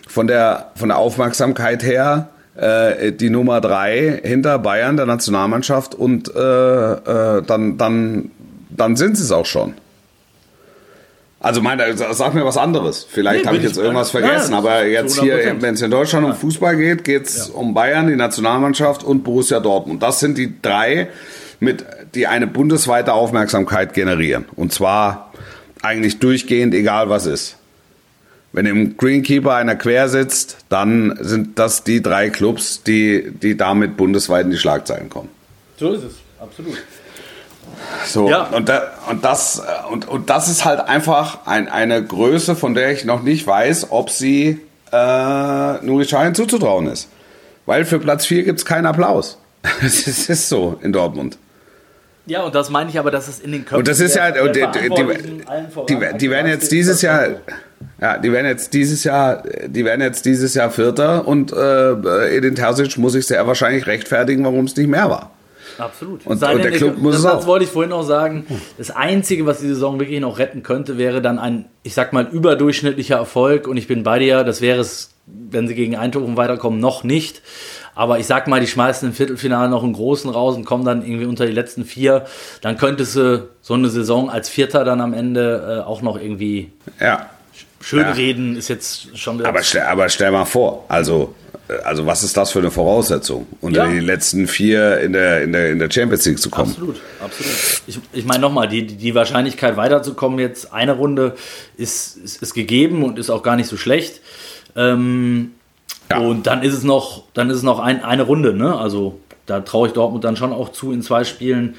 [0.07, 6.33] Von der, von der Aufmerksamkeit her äh, die Nummer drei hinter Bayern, der Nationalmannschaft und
[6.33, 8.31] äh, äh, dann, dann
[8.79, 9.73] dann sind sie es auch schon.
[11.41, 13.05] Also meine, sag mir was anderes.
[13.09, 15.61] Vielleicht Nee, habe ich jetzt irgendwas ja, vergessen, ja, aber jetzt hier, 100%.
[15.61, 19.61] wenn es in Deutschland um Fußball geht, geht es um Bayern, die Nationalmannschaft und Borussia
[19.61, 20.03] Dortmund.
[20.03, 21.07] Das sind die drei,
[21.61, 24.45] mit, die eine bundesweite Aufmerksamkeit generieren.
[24.57, 25.28] Und zwar
[25.81, 27.55] eigentlich durchgehend, egal was ist.
[28.51, 33.95] Wenn im Greenkeeper einer quer sitzt, dann sind das die drei Clubs, die, die damit
[33.95, 35.29] bundesweit in die Schlagzeilen kommen.
[35.77, 36.77] So ist es, absolut.
[38.07, 38.45] So, Ja.
[38.47, 39.61] und, da, und, das,
[39.91, 43.87] und, und das ist halt einfach ein, eine Größe, von der ich noch nicht weiß,
[43.91, 44.59] ob sie
[44.91, 47.07] äh, Nuri Sahin zuzutrauen ist.
[47.67, 49.37] Weil für Platz 4 gibt es keinen Applaus.
[49.83, 51.37] Es ist so in Dortmund.
[52.25, 54.29] Ja, und das meine ich aber, dass es in den Köpfen Und das ist ja,
[54.31, 54.89] der- der die,
[55.87, 57.27] die, die, werden jetzt dieses Jahr,
[57.99, 62.55] ja, die werden jetzt dieses Jahr, die werden jetzt dieses Jahr Vierter und äh, Edin
[62.55, 65.31] Terzic muss sich sehr wahrscheinlich rechtfertigen, warum es nicht mehr war.
[65.77, 66.25] Absolut.
[66.25, 67.37] Und- und der Club muss es auch.
[67.37, 68.45] das wollte ich vorhin auch sagen.
[68.77, 72.27] Das Einzige, was die Saison wirklich noch retten könnte, wäre dann ein, ich sag mal,
[72.29, 73.65] überdurchschnittlicher Erfolg.
[73.67, 77.41] Und ich bin bei dir, das wäre es, wenn sie gegen Eindhoven weiterkommen, noch nicht.
[77.95, 81.03] Aber ich sag mal, die schmeißen im Viertelfinale noch einen großen raus und kommen dann
[81.05, 82.25] irgendwie unter die letzten vier.
[82.61, 86.71] Dann könntest du so eine Saison als Vierter dann am Ende äh, auch noch irgendwie
[86.99, 87.29] Ja.
[87.81, 88.11] schön Ja.
[88.11, 89.49] reden, ist jetzt schon wieder.
[89.49, 91.33] Aber stell, aber stell mal vor, also,
[91.67, 93.91] äh, also was ist das für eine Voraussetzung, unter Ja.
[93.91, 96.71] die letzten vier in der, in der, in der Champions League zu kommen?
[96.71, 97.53] Absolut, absolut.
[97.87, 101.35] Ich, ich meine nochmal, die, die Wahrscheinlichkeit weiterzukommen jetzt eine Runde
[101.77, 104.21] ist, ist, ist gegeben und ist auch gar nicht so schlecht.
[104.75, 105.51] Ähm,
[106.11, 106.19] Ja.
[106.19, 108.75] Und dann ist es noch, dann ist es noch ein, eine Runde, ne?
[108.77, 111.75] Also da traue ich Dortmund dann schon auch zu in zwei Spielen.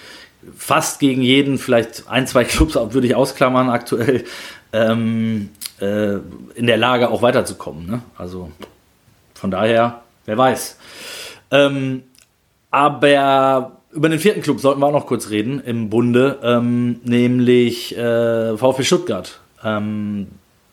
[0.56, 4.24] Fast gegen jeden, vielleicht ein, zwei Clubs würde ich ausklammern aktuell,
[4.72, 6.14] ähm, äh,
[6.54, 7.86] in der Lage auch weiterzukommen.
[7.86, 8.02] Ne?
[8.16, 8.50] Also
[9.34, 10.78] von daher, wer weiß.
[11.50, 12.04] Ähm,
[12.70, 17.96] aber über den vierten Club sollten wir auch noch kurz reden im Bunde, ähm, nämlich
[17.96, 19.40] äh, VfB Stuttgart.
[19.64, 20.28] Ähm,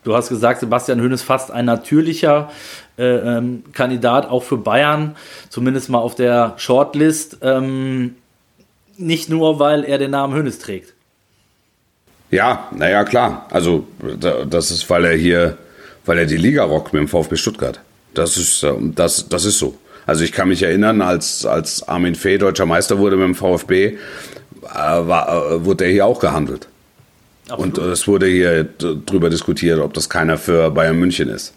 [0.07, 2.49] du hast gesagt, Sebastian Höhn ist fast ein natürlicher
[2.97, 5.15] äh, ähm, Kandidat, auch für Bayern,
[5.49, 7.39] zumindest mal auf der Shortlist.
[7.41, 8.15] Ähm,
[8.97, 10.93] nicht nur, weil er den Namen Hönes trägt.
[12.31, 13.47] Ja, naja, klar.
[13.51, 13.85] Also,
[14.19, 15.57] da- das ist, weil er hier,
[16.05, 17.79] weil er die Liga rockt mit dem VfB Stuttgart.
[18.13, 19.75] Das ist, äh, das, das ist so.
[20.05, 23.85] Also, ich kann mich erinnern, als, als Armin Fee deutscher Meister wurde mit dem VfB,
[23.85, 23.97] äh,
[24.73, 26.67] war, äh, wurde er hier auch gehandelt.
[27.55, 31.53] Und äh, es wurde hier drüber diskutiert, ob das keiner für Bayern München ist.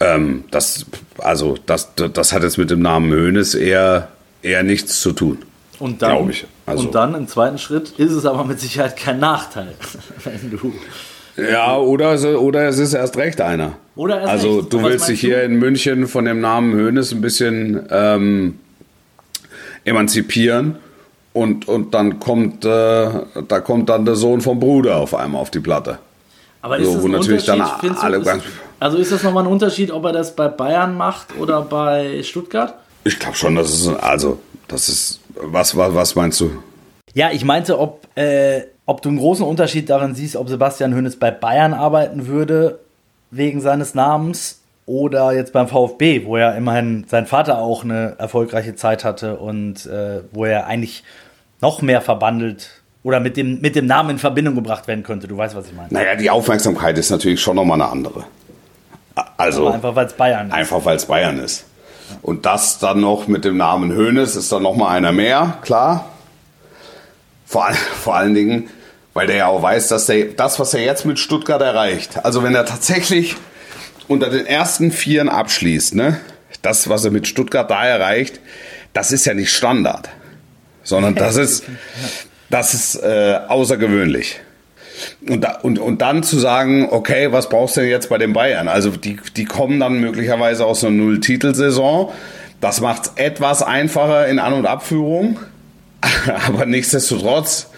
[0.00, 0.86] Ähm, das,
[1.18, 4.08] also, das, das hat jetzt mit dem Namen Hönes eher,
[4.42, 5.38] eher nichts zu tun.
[5.78, 6.46] Und dann, ich.
[6.66, 9.74] Also- und dann im zweiten Schritt ist es aber mit Sicherheit kein Nachteil,
[10.24, 10.72] wenn du
[11.36, 13.76] Ja, oder, es- oder es ist erst recht einer.
[13.94, 14.72] Oder erst also recht.
[14.72, 18.58] du Was willst dich hier in München von dem Namen Hönes ein bisschen ähm,
[19.84, 20.76] emanzipieren
[21.34, 23.08] und, und dann kommt äh,
[23.48, 25.98] da kommt dann der Sohn vom Bruder auf einmal auf die Platte.
[26.62, 28.42] Aber ist So, das wo ein natürlich dann Unterschied, findest du, alle ist,
[28.80, 32.74] Also ist das nochmal ein Unterschied, ob er das bei Bayern macht oder bei Stuttgart?
[33.04, 36.50] Ich glaube schon, das ist also das ist was was was meinst du?
[37.12, 41.16] Ja, ich meinte, ob, äh, ob du einen großen Unterschied darin siehst, ob Sebastian Hönes
[41.16, 42.78] bei Bayern arbeiten würde,
[43.30, 48.74] wegen seines Namens, oder jetzt beim VfB, wo ja immerhin sein Vater auch eine erfolgreiche
[48.74, 51.04] Zeit hatte und äh, wo er eigentlich
[51.60, 55.28] noch mehr verbandelt oder mit dem, mit dem Namen in Verbindung gebracht werden könnte.
[55.28, 55.88] Du weißt, was ich meine.
[55.90, 58.24] Naja, die Aufmerksamkeit ist natürlich schon nochmal eine andere.
[59.36, 60.54] Also Aber einfach, weil es Bayern ist.
[60.54, 61.64] Einfach weil es Bayern ist.
[62.22, 66.06] Und das dann noch mit dem Namen Hönes ist dann noch mal einer mehr, klar.
[67.46, 67.68] Vor,
[68.02, 68.70] vor allen Dingen,
[69.12, 72.42] weil der ja auch weiß, dass der, das, was er jetzt mit Stuttgart erreicht, also
[72.42, 73.36] wenn er tatsächlich
[74.08, 76.20] unter den ersten Vieren abschließt, ne,
[76.62, 78.40] das, was er mit Stuttgart da erreicht,
[78.92, 80.08] das ist ja nicht Standard,
[80.84, 81.64] sondern das ist,
[82.50, 84.40] das ist äh, außergewöhnlich.
[85.28, 88.32] Und, da, und, und dann zu sagen, okay, was brauchst du denn jetzt bei den
[88.32, 88.68] Bayern?
[88.68, 92.12] Also die, die kommen dann möglicherweise aus einer Null-Titelsaison.
[92.60, 95.40] Das macht es etwas einfacher in An- und Abführung.
[96.46, 97.68] Aber nichtsdestotrotz,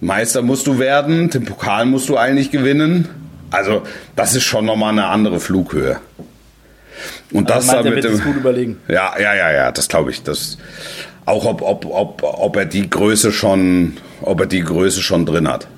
[0.00, 3.08] Meister musst du werden, den Pokal musst du eigentlich gewinnen.
[3.50, 3.82] Also
[4.16, 6.00] das ist schon nochmal eine andere Flughöhe.
[7.32, 8.78] Und das Also meint, da er mit wird es gut überlegen.
[8.88, 10.22] ja, ja, ja, ja, das glaube ich.
[10.22, 10.58] Das,
[11.26, 15.48] auch ob, ob, ob, ob er die Größe schon, ob er die Größe schon drin
[15.48, 15.68] hat.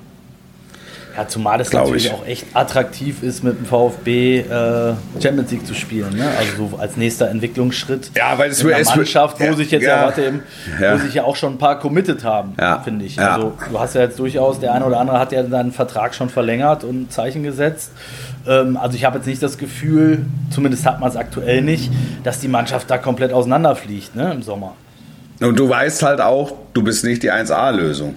[1.15, 2.11] Ja, zumal es natürlich ich.
[2.11, 6.13] auch echt attraktiv ist, mit dem VfB äh, Champions League zu spielen.
[6.17, 6.27] Ne?
[6.37, 8.11] Also so als nächster Entwicklungsschritt.
[8.15, 10.43] Ja, weil es mit einer Mannschaft, wo ja, sich jetzt ja, ja, warte eben,
[10.81, 10.93] ja.
[10.93, 13.15] wo sich ja auch schon ein paar committed haben, Ja, finde ich.
[13.15, 13.35] ja.
[13.35, 16.29] Also du hast ja jetzt durchaus, der eine oder andere hat ja seinen Vertrag schon
[16.29, 17.91] verlängert und ein Zeichen gesetzt.
[18.45, 21.91] Ähm, also ich habe jetzt nicht das Gefühl, zumindest hat man es aktuell nicht,
[22.25, 24.73] dass die Mannschaft da komplett auseinanderfliegt ne, im Sommer.
[25.41, 28.15] Und du weißt halt auch, du bist nicht die 1A-Lösung.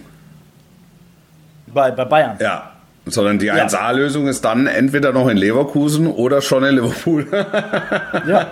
[1.66, 2.36] Bei, bei Bayern.
[2.40, 2.70] Ja.
[3.06, 3.54] Sondern die Ja.
[3.54, 7.26] 1A-Lösung ist dann entweder noch in Leverkusen oder schon in Liverpool.
[8.26, 8.46] Ja.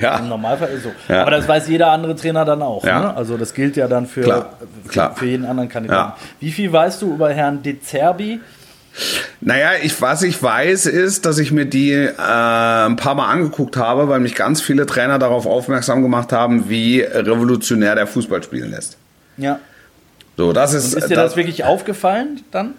[0.00, 0.18] ja.
[0.18, 0.90] Im Normalfall ist so.
[1.08, 1.22] Ja.
[1.22, 2.84] Aber das weiß jeder andere Trainer dann auch.
[2.84, 3.00] Ja.
[3.00, 3.16] Ne?
[3.16, 4.50] Also das gilt ja dann für, Klar,
[4.84, 5.14] für, klar.
[5.16, 6.12] für jeden anderen Kandidaten.
[6.40, 8.40] Wie viel weißt du über Herrn De Zerbi?
[9.40, 13.76] Naja, ich, was ich weiß, ist, dass ich mir die äh, ein paar Mal angeguckt
[13.76, 18.70] habe, weil mich ganz viele Trainer darauf aufmerksam gemacht haben, wie revolutionär der Fußball spielen
[18.70, 18.98] lässt.
[19.36, 19.60] Ja.
[20.36, 22.74] So, das ist, Ist dir das wirklich aufgefallen dann?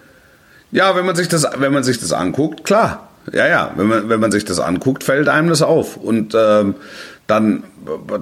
[0.70, 3.08] Ja, wenn man sich das, wenn man sich das anguckt, klar.
[3.32, 5.96] Ja, ja, wenn man, wenn man sich das anguckt, fällt einem das auf.
[5.96, 6.74] Und ähm,
[7.26, 7.64] dann,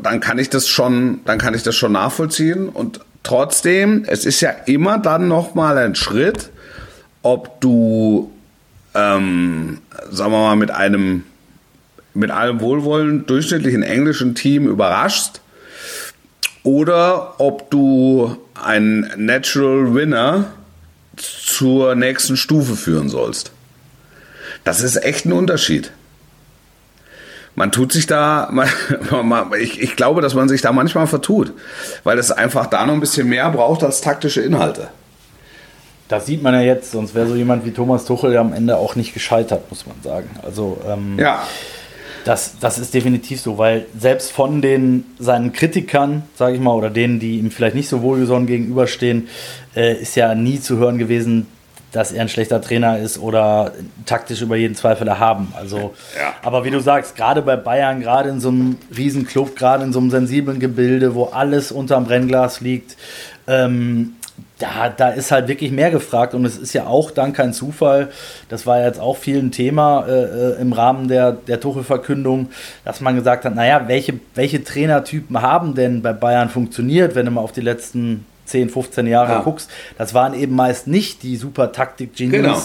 [0.02, 2.68] dann kann ich das schon, dann kann ich das schon nachvollziehen.
[2.68, 6.50] Und trotzdem, es ist ja immer dann noch mal ein Schritt,
[7.22, 8.30] ob du,
[8.94, 9.78] ähm,
[10.10, 11.24] sagen wir mal, mit einem,
[12.14, 15.40] mit allem Wohlwollen durchschnittlichen englischen Team überraschst
[16.62, 20.52] oder ob du einen Natural Winner
[21.16, 23.52] zur nächsten Stufe führen sollst.
[24.64, 25.92] Das ist echt ein Unterschied.
[27.54, 28.68] Man tut sich da, man,
[29.28, 31.52] man, ich, ich glaube, dass man sich da manchmal vertut,
[32.04, 34.88] weil es einfach da noch ein bisschen mehr braucht als taktische Inhalte.
[36.12, 38.76] Das sieht man ja jetzt, sonst wäre so jemand wie Thomas Tuchel ja am Ende
[38.76, 40.28] auch nicht gescheitert, muss man sagen.
[40.42, 41.42] Also ähm, Ja,
[42.26, 46.90] das, das ist definitiv so, weil selbst von den seinen Kritikern, sage ich mal, oder
[46.90, 49.28] denen, die ihm vielleicht nicht so wohlgesonnen gegenüberstehen,
[49.74, 51.46] äh, ist ja nie zu hören gewesen,
[51.92, 53.72] dass er ein schlechter Trainer ist oder
[54.06, 55.52] taktisch über jeden Zweifel erhaben.
[55.56, 56.34] Also, Ja.
[56.42, 59.98] aber wie du sagst, gerade bei Bayern, gerade in so einem Riesenclub, gerade in so
[59.98, 62.96] einem sensiblen Gebilde, wo alles unterm Brennglas liegt,
[63.46, 64.14] ähm,
[64.62, 68.08] da, da ist halt wirklich mehr gefragt und es ist ja auch dann kein Zufall,
[68.48, 70.12] das war ja jetzt auch viel ein Thema äh,
[70.52, 72.48] äh, im Rahmen der, der Tuchel-Verkündung,
[72.84, 77.32] dass man gesagt hat, naja, welche, welche Trainertypen haben denn bei Bayern funktioniert, wenn du
[77.32, 79.40] mal auf die letzten 10, 15 Jahre Ja.
[79.40, 79.70] guckst.
[79.98, 82.60] Das waren eben meist nicht die super Taktik-Genies, Genau.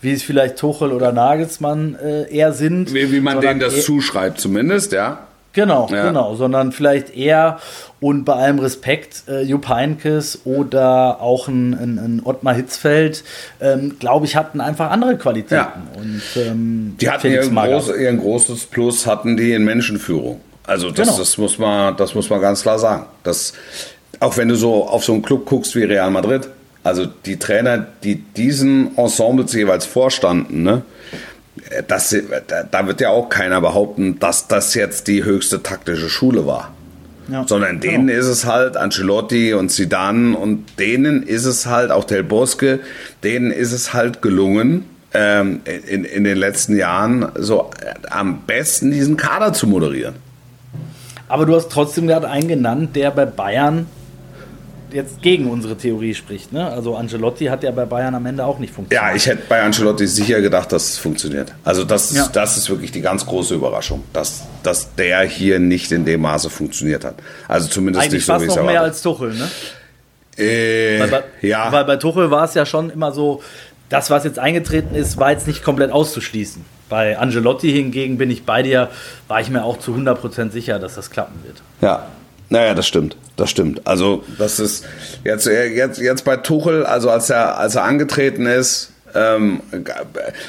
[0.00, 2.92] wie es vielleicht Tuchel oder Nagelsmann äh, eher sind.
[2.94, 5.26] wie, wie man denen das zuschreibt zumindest, ja.
[5.54, 6.06] Genau, Ja.
[6.06, 7.58] genau, sondern vielleicht eher
[8.00, 13.22] und bei allem Respekt äh, Jupp Heynckes oder auch ein, ein, ein Ottmar Hitzfeld,
[13.60, 15.54] ähm, glaube ich, hatten einfach andere Qualitäten.
[15.54, 15.72] Ja.
[15.94, 17.84] Und, ähm, Die hatten Felix ihr, Magath.
[17.86, 20.40] groß, ihr ein großes Plus hatten die in Menschenführung.
[20.66, 21.18] Also das, Genau.
[21.18, 23.06] das muss man, das muss man ganz klar sagen.
[23.22, 23.52] Das,
[24.20, 26.48] auch wenn du so auf so einen Club guckst wie Real Madrid,
[26.84, 30.82] also die Trainer, die diesen Ensembles jeweils vorstanden, ne,
[31.88, 32.14] das,
[32.48, 36.72] da- da wird ja auch keiner behaupten, dass das jetzt die höchste taktische Schule war.
[37.28, 37.46] Ja.
[37.46, 38.18] Sondern denen Genau.
[38.18, 42.80] ist es halt Ancelotti und Zidane und denen ist es halt auch Del Bosque,
[43.22, 48.90] denen ist es halt gelungen, ähm, in, in den letzten Jahren so äh, am besten
[48.90, 50.14] diesen Kader zu moderieren.
[51.28, 53.86] Aber du hast trotzdem gerade einen genannt, der bei Bayern
[54.94, 56.52] jetzt gegen unsere Theorie spricht.
[56.52, 56.66] Ne?
[56.66, 59.10] Also Ancelotti hat ja bei Bayern am Ende auch nicht funktioniert.
[59.10, 61.54] Ja, ich hätte bei Ancelotti sicher gedacht, dass es funktioniert.
[61.64, 62.28] Also das, ist- Ja.
[62.32, 66.50] das ist wirklich die ganz große Überraschung, dass, dass der hier nicht in dem Maße
[66.50, 67.16] funktioniert hat.
[67.48, 69.48] Also zumindest Eigentlich nicht so, wie ich es noch mehr als Tuchel, ne?
[70.36, 73.42] Äh, Weil bei, ja, weil bei Tuchel war es ja schon immer so,
[73.90, 76.64] das, was jetzt eingetreten ist, war jetzt nicht komplett auszuschließen.
[76.88, 78.88] Bei Angelotti hingegen bin ich bei dir,
[79.28, 81.60] war ich mir auch zu 100% sicher, dass das klappen wird.
[81.82, 82.06] Ja,
[82.52, 83.16] naja, das stimmt.
[83.36, 83.86] Das stimmt.
[83.86, 84.84] Also, das ist
[85.24, 89.60] jetzt, jetzt, jetzt bei Tuchel, also als er, als er angetreten ist, ähm,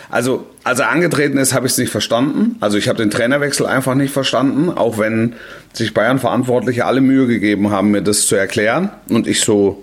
[0.10, 2.58] also als er angetreten ist, habe ich es nicht verstanden.
[2.60, 5.36] Also ich habe den Trainerwechsel einfach nicht verstanden, auch wenn
[5.72, 8.90] sich Bayern-Verantwortliche alle Mühe gegeben haben, mir das zu erklären.
[9.08, 9.82] Und ich so,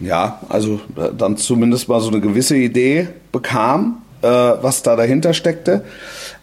[0.00, 5.34] ja, also äh, dann zumindest mal so eine gewisse Idee bekam, äh, was da dahinter
[5.34, 5.84] steckte.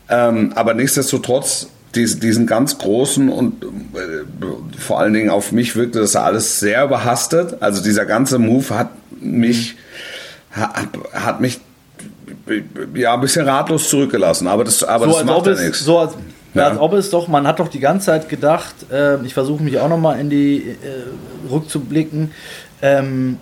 [0.10, 6.16] Ähm, aber nichtsdestotrotz, diesen ganz großen und äh, vor allen Dingen auf mich wirkte das
[6.16, 7.58] alles sehr überhastet.
[7.62, 9.76] Also dieser ganze Move hat mich,
[10.52, 11.60] hat, hat mich
[12.96, 14.48] ja ein bisschen ratlos zurückgelassen.
[14.48, 15.80] Aber das, aber So das als, macht ob ja es, nichts.
[15.80, 16.14] so als,
[16.54, 16.68] Ja.
[16.70, 19.80] als ob es doch, man hat doch die ganze Zeit gedacht, äh, ich versuche mich
[19.80, 22.32] auch nochmal in die äh, rückzublicken,
[22.82, 23.38] ähm,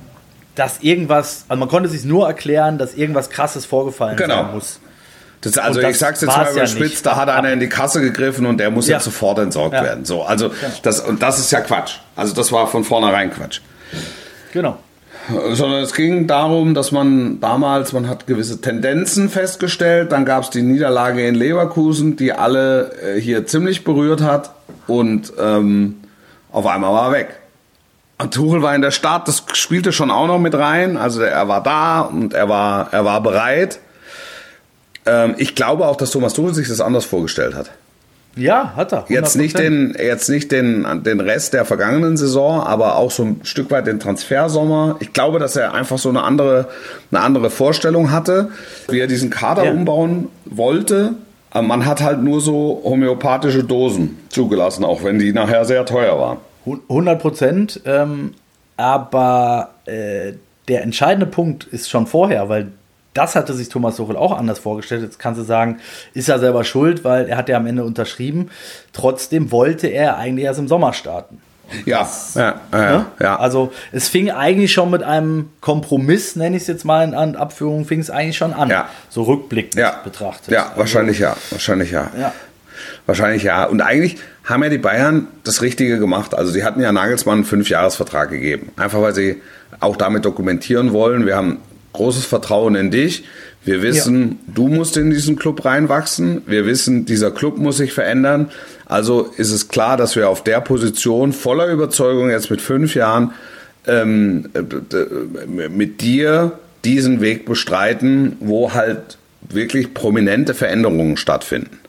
[0.55, 4.43] dass irgendwas, also man konnte sich nur erklären, dass irgendwas krasses vorgefallen Genau.
[4.43, 4.79] sein muss.
[5.41, 7.05] Das, also das ich sag's jetzt mal ja überspitzt, nicht.
[7.05, 8.95] da hat einer in die Kasse gegriffen und der muss Ja.
[8.95, 9.83] jetzt sofort entsorgt Ja.
[9.83, 10.03] werden.
[10.03, 10.51] So, also
[10.83, 11.95] das und das ist ja Quatsch.
[12.15, 13.61] Also das war von vornherein Quatsch.
[14.51, 14.77] Genau.
[15.53, 20.49] Sondern es ging darum, dass man damals, man hat gewisse Tendenzen festgestellt, dann gab es
[20.49, 24.51] die Niederlage in Leverkusen, die alle äh, hier ziemlich berührt hat
[24.87, 25.97] und ähm,
[26.51, 27.39] auf einmal war er weg.
[28.17, 31.47] Und Tuchel war in der Stadt, das spielte schon auch noch mit rein, also er
[31.47, 33.79] war da und er war, er war bereit.
[35.09, 37.71] Ähm, ich glaube auch, dass Thomas Tuchel sich das anders vorgestellt hat.
[38.35, 39.05] Ja, hat er.
[39.07, 39.11] 100%.
[39.11, 43.41] Jetzt nicht den, jetzt nicht den, den Rest der vergangenen Saison, aber auch so ein
[43.43, 44.97] Stück weit den Transfersommer.
[44.99, 46.67] Ich glaube, dass er einfach so eine andere,
[47.11, 48.49] eine andere Vorstellung hatte,
[48.87, 49.71] wie er diesen Kader Ja.
[49.71, 51.13] umbauen wollte.
[51.51, 56.17] Aber man hat halt nur so homöopathische Dosen zugelassen, auch wenn die nachher sehr teuer
[56.19, 56.37] waren.
[56.87, 57.81] 100 Prozent.
[57.85, 58.35] Ähm,
[58.77, 60.33] aber äh,
[60.67, 62.67] der entscheidende Punkt ist schon vorher, weil
[63.13, 65.01] das hatte sich Thomas Tuchel auch anders vorgestellt.
[65.01, 65.79] Jetzt kannst du sagen,
[66.13, 68.49] ist er selber schuld, weil er hat ja am Ende unterschrieben.
[68.93, 71.41] Trotzdem wollte er eigentlich erst im Sommer starten.
[71.85, 73.05] Ja, ja, ja, Ne?
[73.19, 73.35] ja.
[73.37, 77.35] Also es fing eigentlich schon mit einem Kompromiss, nenne ich es jetzt mal in An-
[77.35, 78.69] Abführung, fing es eigentlich schon an.
[78.69, 78.89] Ja.
[79.09, 79.99] So rückblickend ja.
[80.03, 80.51] betrachtet.
[80.51, 81.35] Ja, wahrscheinlich ja.
[81.51, 82.09] Wahrscheinlich ja.
[82.19, 82.33] Ja.
[83.05, 83.65] Wahrscheinlich ja.
[83.65, 86.33] Und eigentlich haben ja die Bayern das Richtige gemacht.
[86.33, 88.71] Also sie hatten ja Nagelsmann einen Fünfjahresvertrag gegeben.
[88.77, 89.41] Einfach weil sie
[89.79, 91.59] auch damit dokumentieren wollen, wir haben
[91.93, 93.23] großes Vertrauen in dich.
[93.65, 96.41] Wir wissen, du musst in diesen Club reinwachsen.
[96.45, 98.49] Wir wissen, dieser Club muss sich verändern.
[98.85, 103.33] Also ist es klar, dass wir auf der Position voller Überzeugung jetzt mit fünf Jahren
[103.85, 106.53] ähm, äh, mit dir
[106.85, 111.79] diesen Weg bestreiten, wo halt wirklich prominente Veränderungen stattfinden.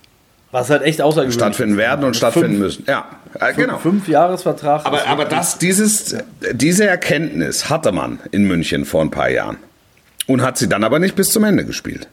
[0.51, 2.85] Was halt echt außergewöhnlich Stattfinden werden und stattfinden Fünf- müssen.
[2.89, 3.07] Ja,
[3.39, 3.79] äh, genau.
[3.79, 4.85] Fünf Jahresvertrag.
[4.85, 6.17] Aber, aber das, dieses,
[6.53, 9.59] diese Erkenntnis hatte man in München vor ein paar Jahren.
[10.31, 12.07] Und hat sie dann aber nicht bis zum Ende gespielt.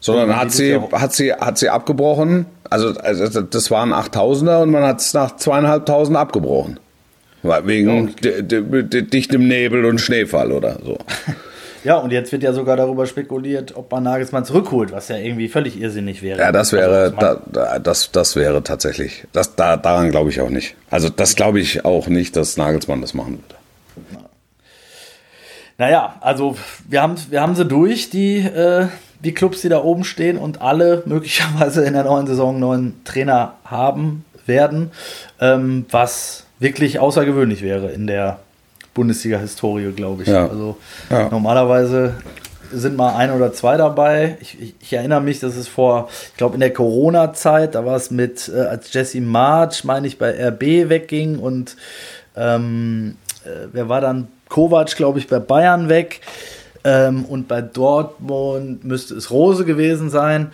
[0.00, 2.46] Sondern hat sie, hat sie, hat sie abgebrochen.
[2.70, 6.80] Also, also das waren 8000er und man hat es nach zweieinhalbtausend abgebrochen.
[7.42, 10.98] Wegen di- dichtem Nebel und Schneefall oder so.
[11.82, 15.48] Ja, und jetzt wird ja sogar darüber spekuliert, ob man Nagelsmann zurückholt, was ja irgendwie
[15.48, 16.38] völlig irrsinnig wäre.
[16.38, 20.50] Ja, das wäre, Also, da, das, das wäre tatsächlich, das, da, daran glaube ich auch
[20.50, 20.74] nicht.
[20.90, 23.54] Also das glaube ich auch nicht, dass Nagelsmann das machen würde.
[25.80, 26.58] Naja, also
[26.90, 28.88] wir haben, wir haben sie durch, die, äh,
[29.24, 33.54] die Clubs, die da oben stehen und alle möglicherweise in der neuen Saison neuen Trainer
[33.64, 34.90] haben werden,
[35.40, 38.40] ähm, was wirklich außergewöhnlich wäre in der
[38.92, 40.28] Bundesliga-Historie, glaube ich.
[40.28, 40.48] Ja.
[40.48, 40.76] Also
[41.08, 41.30] Ja.
[41.30, 42.12] normalerweise
[42.70, 44.36] sind mal ein oder zwei dabei.
[44.42, 47.96] Ich, ich, ich erinnere mich, dass es vor, ich glaube in der Corona-Zeit, da war
[47.96, 51.78] es mit, äh, als Jesse March, meine ich, bei RB wegging und
[52.36, 53.16] ähm,
[53.46, 54.28] äh, wer war dann?
[54.50, 56.20] Kovac, glaube ich, bei Bayern weg.
[56.84, 60.50] Ähm, und bei Dortmund müsste es Rose gewesen sein.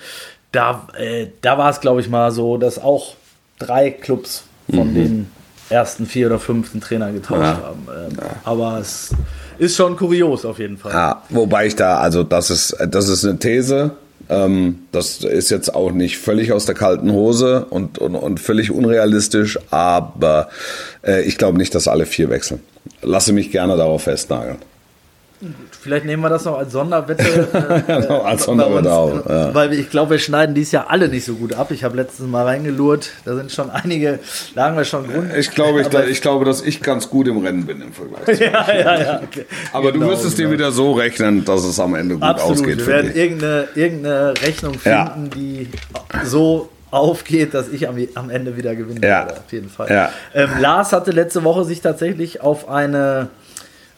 [0.53, 3.15] Da, äh, da war es, glaube ich, mal so, dass auch
[3.59, 5.31] drei Clubs von den
[5.71, 7.63] ersten vier oder fünften Trainer getauscht Ja.
[7.63, 7.89] haben.
[8.11, 9.11] Ähm, Aber es
[9.59, 10.93] ist schon kurios auf jeden Fall.
[10.93, 13.93] Ja, wobei ich da, also das ist, das ist eine These.
[14.29, 18.71] Ähm, das ist jetzt auch nicht völlig aus der kalten Hose und, und, und völlig
[18.71, 20.49] unrealistisch, aber
[21.07, 22.61] äh, ich glaube nicht, dass alle vier wechseln.
[23.03, 24.59] Lasse mich gerne darauf festnageln.
[25.83, 27.27] Vielleicht nehmen wir das noch als Sonderwette.
[27.87, 29.55] Äh, als Sonderwette auch, ja.
[29.55, 31.71] Weil ich glaube, wir schneiden dies Jahr alle nicht so gut ab.
[31.71, 33.11] Ich habe letztens mal reingelurrt.
[33.25, 34.19] Da sind schon einige,
[34.55, 35.31] lagen wir schon Grund.
[35.37, 38.41] Ich glaube, ich, ich glaube, dass ich ganz gut im Rennen bin im Vergleich.
[38.41, 39.21] ja, ja, ja.
[39.23, 39.45] Okay.
[39.73, 40.53] Aber du Genau, wirst es dir genau.
[40.55, 42.59] wieder so rechnen, dass es am Ende gut Absolut.
[42.59, 45.07] ausgeht Wir werden irgendeine, irgendeine Rechnung Ja.
[45.11, 45.69] finden, die
[46.25, 49.27] so aufgeht, dass ich am, am Ende wieder gewinnen Ja.
[49.27, 49.33] werde.
[49.45, 49.91] Auf jeden Fall.
[49.91, 50.11] Ja.
[50.35, 53.29] Ähm, Lars hatte letzte Woche sich tatsächlich auf eine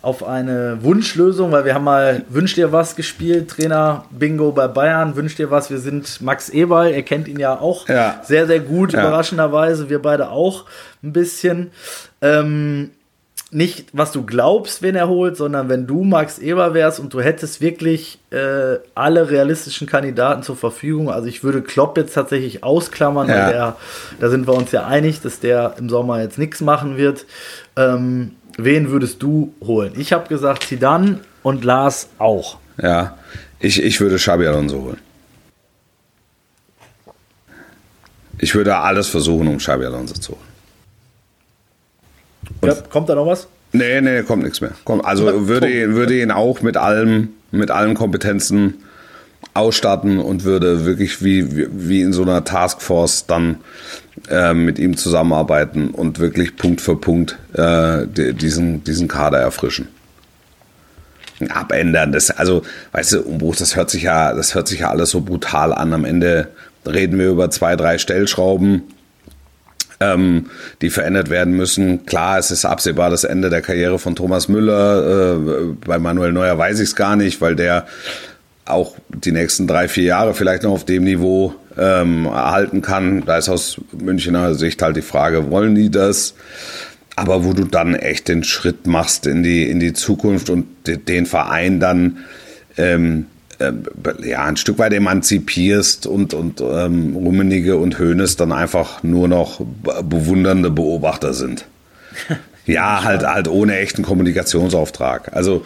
[0.01, 5.17] auf eine Wunschlösung, weil wir haben mal Wünsch dir was gespielt, Trainer Bingo bei Bayern,
[5.17, 8.21] Wünsch dir was, wir sind Max Eberl, ihr kennt ihn ja auch Ja.
[8.25, 9.01] sehr, sehr gut, Ja.
[9.01, 10.67] überraschenderweise, wir beide auch
[11.03, 11.71] ein bisschen.
[12.23, 12.91] Ähm,
[13.51, 17.23] nicht, was du glaubst, wen er holt, sondern wenn du Max Eber wärst und du
[17.23, 21.11] hättest wirklich äh, alle realistischen Kandidaten zur Verfügung.
[21.11, 23.35] Also ich würde Klopp jetzt tatsächlich ausklammern, Ja.
[23.47, 23.77] weil der,
[24.21, 27.25] da sind wir uns ja einig, dass der im Sommer jetzt nichts machen wird.
[27.75, 29.95] Ähm, wen würdest du holen?
[29.97, 32.59] Ich habe gesagt Zidane und Lars auch.
[32.83, 33.17] Ja,
[33.59, 34.99] ich, ich würde Xabi Alonso holen.
[38.41, 40.43] Ich würde alles versuchen, um Xabi Alonso zu holen.
[42.65, 43.49] Ja, kommt da noch was?
[43.73, 44.73] Nee, nee, kommt nichts mehr.
[44.85, 48.75] Kommt, also würde, ihn- würde ihn auch mit allem, mit allen Kompetenzen
[49.55, 53.57] ausstatten und würde wirklich wie, wie, wie in so einer Taskforce dann
[54.31, 59.89] äh, mit ihm zusammenarbeiten und wirklich Punkt für Punkt äh, die- diesen, diesen Kader erfrischen.
[61.51, 62.63] Abändern, das, also,
[62.93, 65.93] weißt du, das hört sich ja, das hört sich ja alles so brutal an.
[65.93, 66.49] Am Ende
[66.85, 68.83] reden wir über zwei, drei Stellschrauben,
[70.01, 70.47] ähm,
[70.83, 72.07] die verändert werden müssen.
[72.07, 75.37] Klar, es ist absehbar das Ende der Karriere von Thomas Müller.
[75.37, 77.87] Äh, bei Manuel Neuer weiß ich es gar nicht, weil der
[78.65, 83.25] auch die nächsten drei, vier Jahre vielleicht noch auf dem Niveau ähm, erhalten kann.
[83.25, 86.35] Da ist aus Münchner Sicht halt die Frage, wollen die das?
[87.17, 90.97] Aber wo du dann echt den Schritt machst in die, in die Zukunft und de-
[90.99, 92.19] den Verein dann
[92.77, 93.27] ähm,
[93.59, 93.73] äh,
[94.25, 99.61] ja, ein Stück weit emanzipierst und, und ähm, Rummenige und Hoeneß dann einfach nur noch
[100.05, 101.65] bewundernde Beobachter sind.
[102.67, 105.35] ja, halt, halt ohne echten Kommunikationsauftrag.
[105.35, 105.65] Also,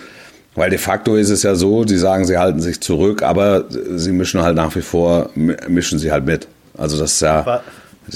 [0.55, 4.13] weil de facto ist es ja so, sie sagen, sie halten sich zurück, aber sie
[4.13, 6.47] mischen halt nach wie vor, mischen sie halt mit.
[6.77, 7.63] Also das ist ja.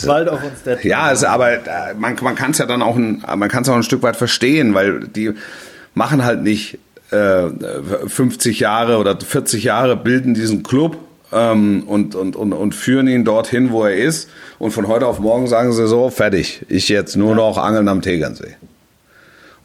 [0.04, 2.96] Bald auf uns der Ja, ist, aber äh, man, man kann es ja dann auch
[2.96, 5.32] ein, man kann es auch ein Stück weit verstehen, weil die
[5.94, 6.78] machen halt nicht
[7.10, 7.44] äh,
[8.06, 10.98] 50 Jahre oder 40 Jahre bilden diesen Club
[11.32, 14.28] ähm, und, und, und, und führen ihn dorthin, wo er ist.
[14.58, 18.02] Und von heute auf morgen sagen sie so, fertig, ich jetzt nur noch Angeln am
[18.02, 18.56] Tegernsee.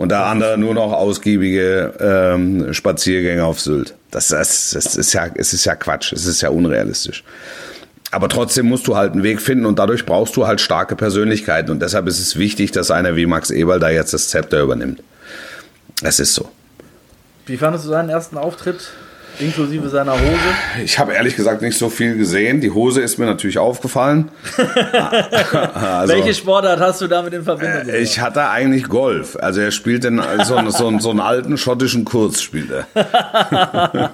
[0.01, 3.93] Und der andere nur noch ausgiebige ähm, Spaziergänge auf Sylt.
[4.09, 7.23] Das, das, das ist ja, es ist ja Quatsch, es ist ja unrealistisch.
[8.09, 11.69] Aber trotzdem musst du halt einen Weg finden und dadurch brauchst du halt starke Persönlichkeiten.
[11.69, 15.03] Und deshalb ist es wichtig, dass einer wie Max Eberl da jetzt das Zepter übernimmt.
[16.01, 16.49] Es ist so.
[17.45, 18.93] Wie fandest du seinen ersten Auftritt?
[19.41, 20.83] Inklusive seiner Hose?
[20.83, 22.61] Ich habe ehrlich gesagt nicht so viel gesehen.
[22.61, 24.29] Die Hose ist mir natürlich aufgefallen.
[25.73, 27.89] also, Welche Sportart hast du damit in Verbindung?
[27.89, 29.35] Äh, ich hatte eigentlich Golf.
[29.39, 34.11] Also er spielt den, so, so, so einen alten schottischen Kurs spielt er.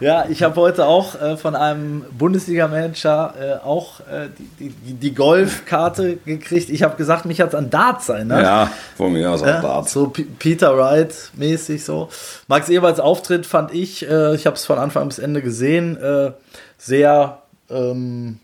[0.00, 4.28] ja, ich habe heute auch äh, von einem Bundesliga-Manager äh, auch äh,
[4.58, 6.70] die, die, die Golfkarte gekriegt.
[6.70, 8.28] Ich habe gesagt, mich hat es an Darts sein.
[8.28, 8.42] Ne?
[8.42, 9.92] Ja, von mir aus an Darts.
[9.92, 12.08] So P Peter Wright mäßig so.
[12.48, 16.30] Max Eberts Auftritt fand ich, äh, ich habe es von Anfang bis Ende gesehen, äh,
[16.78, 18.38] sehr ähm,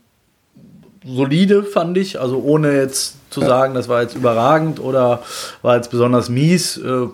[1.05, 2.19] solide, fand ich.
[2.19, 3.47] Also ohne jetzt zu ja.
[3.47, 5.23] sagen, das war jetzt überragend oder
[5.61, 6.75] war jetzt besonders mies.
[6.75, 7.07] Äh,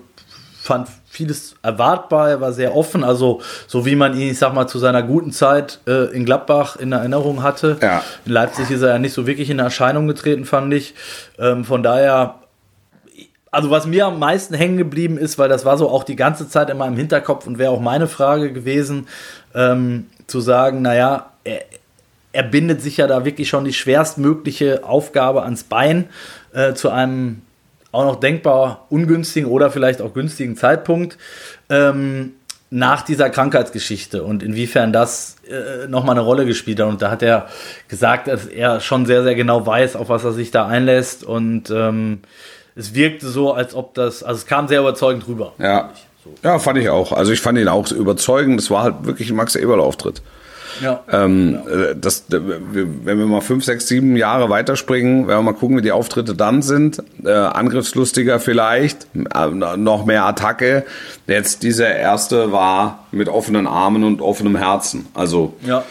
[0.60, 4.66] fand vieles erwartbar, er war sehr offen, also so wie man ihn, ich sag mal,
[4.66, 7.78] zu seiner guten Zeit äh, in Gladbach in Erinnerung hatte.
[7.84, 8.04] Ja.
[8.26, 10.96] In Leipzig ist er ja nicht so wirklich in Erscheinung getreten, fand ich.
[11.38, 12.40] Ähm, von daher
[13.52, 16.48] also was mir am meisten hängen geblieben ist, weil das war so auch die ganze
[16.50, 19.08] Zeit in meinem Hinterkopf und wäre auch meine Frage gewesen,
[19.56, 21.62] ähm, zu sagen, naja, er,
[22.32, 26.10] er bindet sich ja da wirklich schon die schwerstmögliche Aufgabe ans Bein
[26.54, 27.42] äh, zu einem
[27.92, 31.18] auch noch denkbar ungünstigen oder vielleicht auch günstigen Zeitpunkt
[31.70, 32.34] ähm,
[32.70, 36.88] nach dieser Krankheitsgeschichte und inwiefern das äh, nochmal eine Rolle gespielt hat.
[36.88, 37.48] Und da hat er
[37.88, 41.72] gesagt, dass er schon sehr, sehr genau weiß, auf was er sich da einlässt und
[41.72, 42.20] ähm,
[42.76, 45.54] es wirkte so, als ob das, also es kam sehr überzeugend rüber.
[45.58, 45.92] Ja.
[46.24, 46.34] So.
[46.44, 47.12] Ja, fand ich auch.
[47.12, 48.60] Also ich fand ihn auch überzeugend.
[48.60, 50.22] Das war halt wirklich ein Max Eberl-Auftritt.
[50.82, 51.04] Ja.
[51.12, 51.94] Ähm, ja.
[51.94, 55.92] Das, wenn wir mal fünf, sechs, sieben Jahre weiterspringen, werden wir mal gucken, wie die
[55.92, 57.02] Auftritte dann sind.
[57.24, 59.48] Äh, angriffslustiger vielleicht, äh,
[59.78, 60.86] noch mehr Attacke.
[61.28, 65.08] Jetzt dieser erste war mit offenen Armen und offenem Herzen.
[65.14, 65.84] Also ja.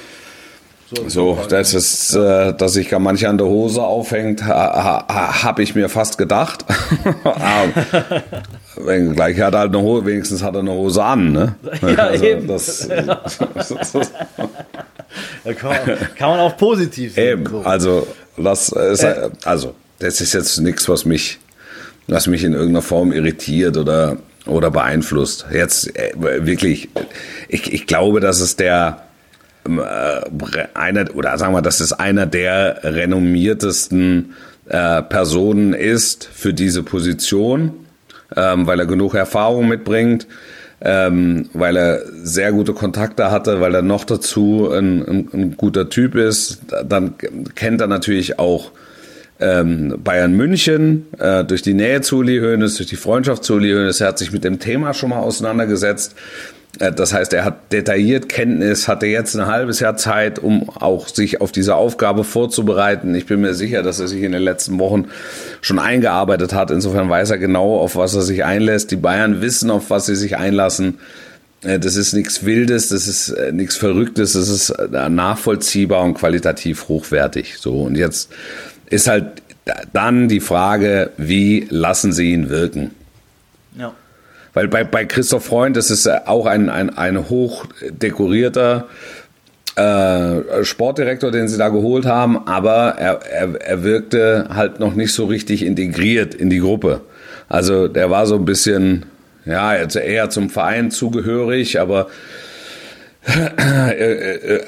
[0.90, 5.42] So, so das ist, äh, dass sich gar manche an der Hose aufhängt, ha, ha,
[5.42, 6.64] habe ich mir fast gedacht.
[8.76, 11.56] Wenn gleich hat er halt eine Hose, wenigstens hat er eine Hose an, ne?
[11.82, 12.48] Ja, also, eben.
[12.48, 13.20] Das, da
[15.54, 17.40] kann, man, kann man auch positiv sehen.
[17.40, 17.60] Eben, so.
[17.60, 18.06] also
[18.38, 19.28] das ist, äh.
[19.44, 21.38] also das ist jetzt nichts, was mich,
[22.06, 24.16] was mich in irgendeiner Form irritiert oder
[24.46, 25.44] oder beeinflusst.
[25.52, 26.88] Jetzt äh, wirklich,
[27.48, 29.07] ich, ich glaube, dass es der
[30.74, 34.34] einer, oder sagen wir, dass es einer der renommiertesten
[34.68, 37.72] äh, Personen ist für diese Position,
[38.36, 40.26] ähm, weil er genug Erfahrung mitbringt,
[40.80, 45.88] ähm, weil er sehr gute Kontakte hatte, weil er noch dazu ein, ein, ein guter
[45.88, 46.60] Typ ist.
[46.86, 47.14] Dann
[47.54, 48.70] kennt er natürlich auch
[49.40, 53.72] ähm, Bayern München äh, durch die Nähe zu Uli Hoeneß, durch die Freundschaft zu Uli
[53.72, 54.00] Hoeneß.
[54.00, 56.14] Er hat sich mit dem Thema schon mal auseinandergesetzt.
[56.78, 61.08] Äh, das heißt, er hat detailliert Kenntnis, hatte jetzt ein halbes Jahr Zeit, um auch
[61.08, 63.14] sich auf diese Aufgabe vorzubereiten.
[63.14, 65.06] Ich bin mir sicher, dass er sich in den letzten Wochen
[65.60, 66.70] schon eingearbeitet hat.
[66.70, 68.90] Insofern weiß er genau, auf was er sich einlässt.
[68.90, 70.98] Die Bayern wissen, auf was sie sich einlassen.
[71.62, 76.88] Äh, das ist nichts Wildes, das ist äh, nichts Verrücktes, das ist nachvollziehbar und qualitativ
[76.88, 77.58] hochwertig.
[77.58, 78.30] So und jetzt
[78.90, 79.42] ist halt
[79.92, 82.92] dann die Frage, wie lassen Sie ihn wirken?
[83.76, 83.92] Ja.
[84.58, 88.88] Weil bei, bei Christoph Freund, das ist auch ein, ein, ein hochdekorierter
[89.76, 95.12] äh, Sportdirektor, den sie da geholt haben, aber er, er, er wirkte halt noch nicht
[95.12, 97.02] so richtig integriert in die Gruppe.
[97.48, 99.06] Also der war so ein bisschen,
[99.44, 102.08] ja, eher zum Verein zugehörig, aber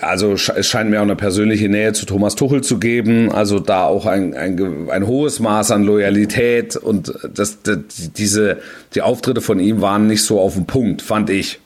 [0.00, 3.84] also es scheint mir auch eine persönliche Nähe zu Thomas Tuchel zu geben, also da
[3.84, 7.78] auch ein, ein, ein hohes Maß an Loyalität und das, das,
[8.16, 8.58] diese,
[8.94, 11.60] die Auftritte von ihm waren nicht so auf den Punkt, fand ich.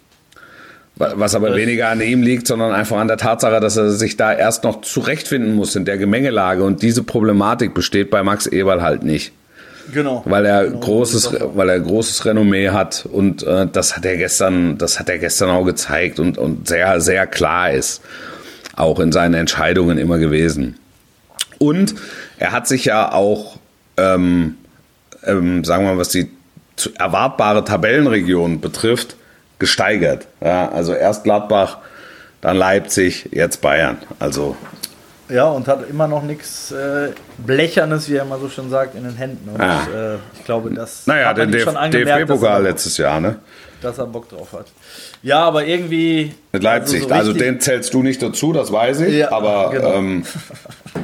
[0.97, 4.32] Was aber weniger an ihm liegt, sondern einfach an der Tatsache, dass er sich da
[4.32, 9.03] erst noch zurechtfinden muss in der Gemengelage und diese Problematik besteht bei Max Eberl halt
[9.03, 9.32] nicht.
[9.93, 10.22] Genau.
[10.24, 14.78] Weil er Genau, großes, weil er großes Renommee hat und äh, das hat er gestern,
[14.78, 18.03] das hat er gestern auch gezeigt und, und sehr, sehr klar ist.
[18.76, 20.78] Auch in seinen Entscheidungen immer gewesen.
[21.59, 21.95] Und
[22.39, 23.59] er hat sich ja auch,
[23.97, 24.57] ähm,
[25.24, 26.28] ähm, sagen wir mal, was die
[26.99, 29.16] erwartbare Tabellenregion betrifft,
[29.59, 30.26] gesteigert.
[30.43, 31.78] Ja, also erst Gladbach,
[32.41, 33.99] dann Leipzig, jetzt Bayern.
[34.18, 34.57] Also
[35.29, 39.05] Ja, und hat immer noch nichts äh, Blechernes, wie er immer so schön sagt, in
[39.05, 39.49] den Händen.
[39.49, 39.87] Und Ah.
[39.95, 43.37] äh, ich glaube, das naja, hat man ihm schon angemerkt, DFB-Pokal letztes Jahr, ne?
[43.81, 44.66] dass er Bock drauf hat.
[45.22, 46.35] Ja, aber irgendwie.
[46.53, 47.03] Mit Leipzig.
[47.05, 49.14] so Also, den zählst du nicht dazu, das weiß ich.
[49.16, 49.93] Ja, aber genau.
[49.95, 50.25] ähm,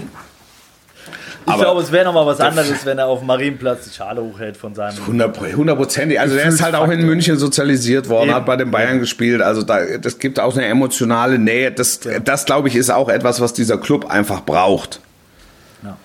[1.46, 4.22] Ich aber- glaube, es wäre nochmal was anderes, wenn er auf dem Marienplatz die Schale
[4.22, 4.96] hochhält von seinem.
[4.98, 6.20] 100 hundertprozentig.
[6.20, 8.34] Also der ist halt auch in München sozialisiert worden, Eben.
[8.36, 9.40] hat bei den Bayern gespielt.
[9.42, 11.72] Also da, das gibt auch eine emotionale Nähe.
[11.72, 15.00] Das, das glaube ich, ist auch etwas, was dieser Club einfach braucht.
[15.82, 15.96] Ja.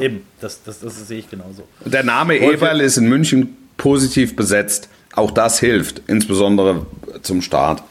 [0.00, 1.64] Eben, das, das, das sehe ich genauso.
[1.84, 4.88] Der Name Wolf- Eberl ist in München positiv besetzt.
[5.14, 6.86] Auch das hilft, insbesondere
[7.22, 7.82] zum Start.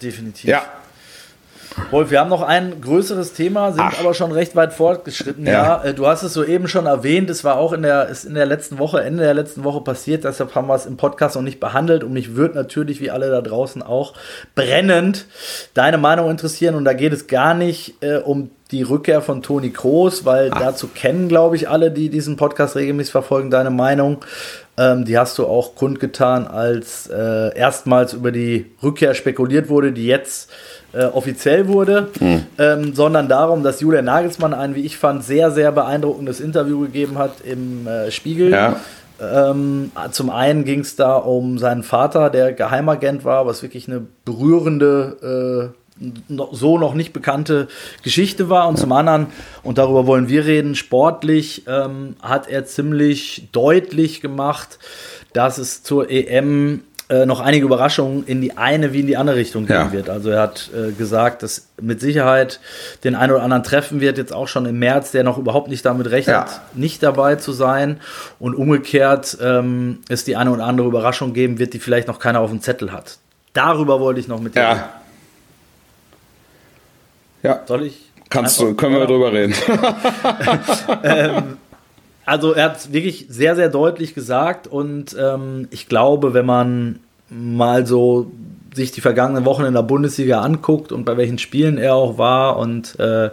[0.00, 0.44] Definitiv.
[0.48, 0.62] Ja,
[1.90, 3.98] Wolf, wir haben noch ein größeres Thema, sind Ach.
[4.00, 5.46] aber schon recht weit fortgeschritten.
[5.46, 5.52] Ja.
[5.52, 8.34] Ja, äh, du hast es soeben schon erwähnt, es war auch in der, ist in
[8.34, 11.42] der letzten Woche, Ende der letzten Woche passiert, deshalb haben wir es im Podcast noch
[11.42, 14.14] nicht behandelt und mich wird natürlich, wie alle da draußen auch,
[14.54, 15.26] brennend
[15.74, 19.70] deine Meinung interessieren und da geht es gar nicht äh, um die Rückkehr von Toni
[19.70, 24.18] Kroos, weil dazu kennen, glaube ich, alle, die diesen Podcast regelmäßig verfolgen, deine Meinung.
[24.76, 30.06] Ähm, die hast du auch kundgetan, als äh, erstmals über die Rückkehr spekuliert wurde, die
[30.06, 30.50] jetzt
[30.92, 32.08] äh, offiziell wurde,
[32.58, 37.18] ähm, sondern darum, dass Julian Nagelsmann ein, wie ich fand, sehr, sehr beeindruckendes Interview gegeben
[37.18, 38.50] hat im äh, Spiegel.
[38.50, 38.76] ja.
[39.20, 44.06] Ähm, zum einen ging es da um seinen Vater, der Geheimagent war, was wirklich eine
[44.24, 46.12] berührende, äh,
[46.52, 47.66] so noch nicht bekannte
[48.04, 48.68] Geschichte war.
[48.68, 49.26] Und zum anderen,
[49.64, 54.78] und darüber wollen wir reden, sportlich ähm, hat er ziemlich deutlich gemacht,
[55.32, 59.36] dass es zur EM äh, noch einige Überraschungen in die eine wie in die andere
[59.36, 59.92] Richtung geben Ja.
[59.92, 60.10] wird.
[60.10, 62.60] Also er hat äh, gesagt, dass mit Sicherheit
[63.04, 65.84] den einen oder anderen treffen wird, jetzt auch schon im März, der noch überhaupt nicht
[65.86, 66.46] damit rechnet, Ja.
[66.74, 68.00] nicht dabei zu sein.
[68.38, 72.40] Und umgekehrt ähm, es die eine oder andere Überraschung geben wird, die vielleicht noch keiner
[72.40, 73.18] auf dem Zettel hat.
[73.54, 74.80] Darüber wollte ich noch mit dir reden.
[74.80, 74.88] Ja.
[77.50, 78.04] Ja, Soll ich?
[78.30, 79.54] kannst du, können wir drüber reden.
[82.28, 86.98] Also er hat es wirklich sehr, sehr deutlich gesagt und ähm, ich glaube, wenn man
[87.30, 88.30] mal so
[88.74, 92.58] sich die vergangenen Wochen in der Bundesliga anguckt und bei welchen Spielen er auch war
[92.58, 93.30] und äh,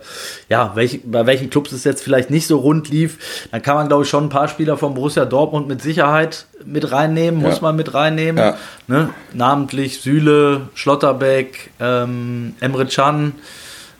[0.48, 3.90] ja, welch, bei welchen Clubs es jetzt vielleicht nicht so rund lief, dann kann man,
[3.90, 7.62] glaube ich, schon ein paar Spieler von Borussia Dortmund mit Sicherheit mit reinnehmen, muss Ja.
[7.64, 8.38] man mit reinnehmen.
[8.42, 8.58] Ja.
[8.88, 9.10] Ne?
[9.34, 13.34] Namentlich Süle, Schlotterbeck, ähm, Emre Can,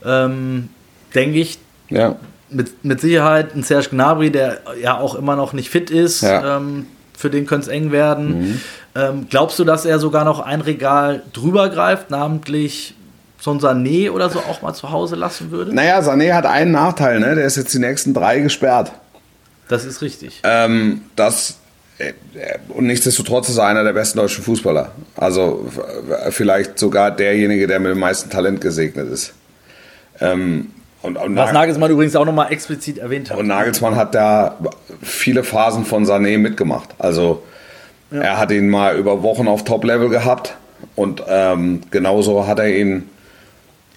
[0.06, 0.70] ähm,
[1.14, 2.16] denke ich, ja.
[2.50, 6.22] Mit, mit Sicherheit ein Serge Gnabry, der ja auch immer noch nicht fit ist.
[6.22, 6.58] Ja.
[6.58, 6.88] Ähm,
[7.18, 8.62] für den könnte es eng werden.
[8.94, 12.94] Ähm, glaubst du, dass er sogar noch ein Regal drüber greift, namentlich
[13.40, 15.74] so ein Sané oder so auch mal zu Hause lassen würde?
[15.74, 17.36] Naja, Sané hat einen Nachteil, ne?
[17.36, 18.92] Der ist jetzt die nächsten drei gesperrt.
[19.70, 20.42] Das ist richtig.
[20.44, 21.58] Ähm, das
[22.00, 24.92] äh, äh, und nichtsdestotrotz ist er einer der besten deutschen Fußballer.
[25.16, 29.34] Also f- vielleicht sogar derjenige, der mit dem meisten Talent gesegnet ist.
[30.20, 30.72] Ähm,
[31.06, 33.38] und, und, Was Nag- Nagelsmann übrigens auch nochmal explizit erwähnt hat.
[33.38, 34.58] und Nagelsmann hat da
[35.02, 36.90] viele Phasen von Sané mitgemacht.
[36.98, 37.44] Also
[38.12, 40.56] er hat ihn mal über Wochen auf Top-Level gehabt
[40.96, 43.10] und ähm, genauso hat er ihn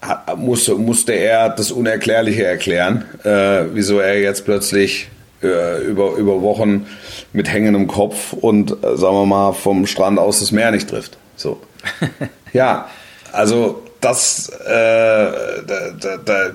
[0.01, 5.09] hat, musste, musste er das Unerklärliche erklären, äh, wieso er jetzt plötzlich
[5.43, 6.87] äh, über, über Wochen
[7.33, 11.17] mit hängendem Kopf und, äh, sagen wir mal, vom Strand aus das Meer nicht trifft.
[11.37, 11.61] So.
[12.53, 12.89] ja,
[13.33, 16.51] also das, äh, da, da, da,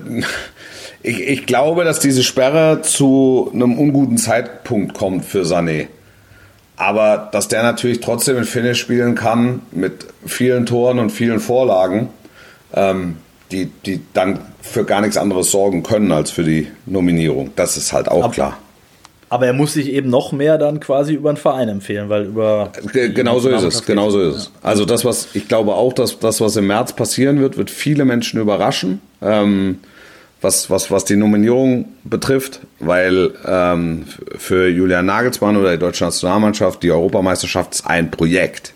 [1.02, 5.88] ich, ich glaube, dass diese Sperre zu einem unguten Zeitpunkt kommt für Sané.
[6.76, 12.08] Aber dass der natürlich trotzdem in Finish spielen kann mit vielen Toren und vielen Vorlagen,
[12.74, 13.18] ähm,
[13.52, 17.52] die, die dann für gar nichts anderes sorgen können als für die Nominierung.
[17.54, 18.58] Das ist halt auch Ab- klar.
[19.30, 22.70] Aber er muss sich eben noch mehr dann quasi über einen Verein empfehlen, weil über.
[22.92, 24.50] Ge- Genau so ist es, genau so ist es.
[24.62, 28.04] Also das, was ich glaube auch, dass das, was im März passieren wird, wird viele
[28.04, 29.78] Menschen überraschen, ähm,
[30.40, 34.04] was, was, was die Nominierung betrifft, weil ähm,
[34.36, 38.72] für Julian Nagelsmann oder die deutsche Nationalmannschaft die Europameisterschaft ist ein Projekt.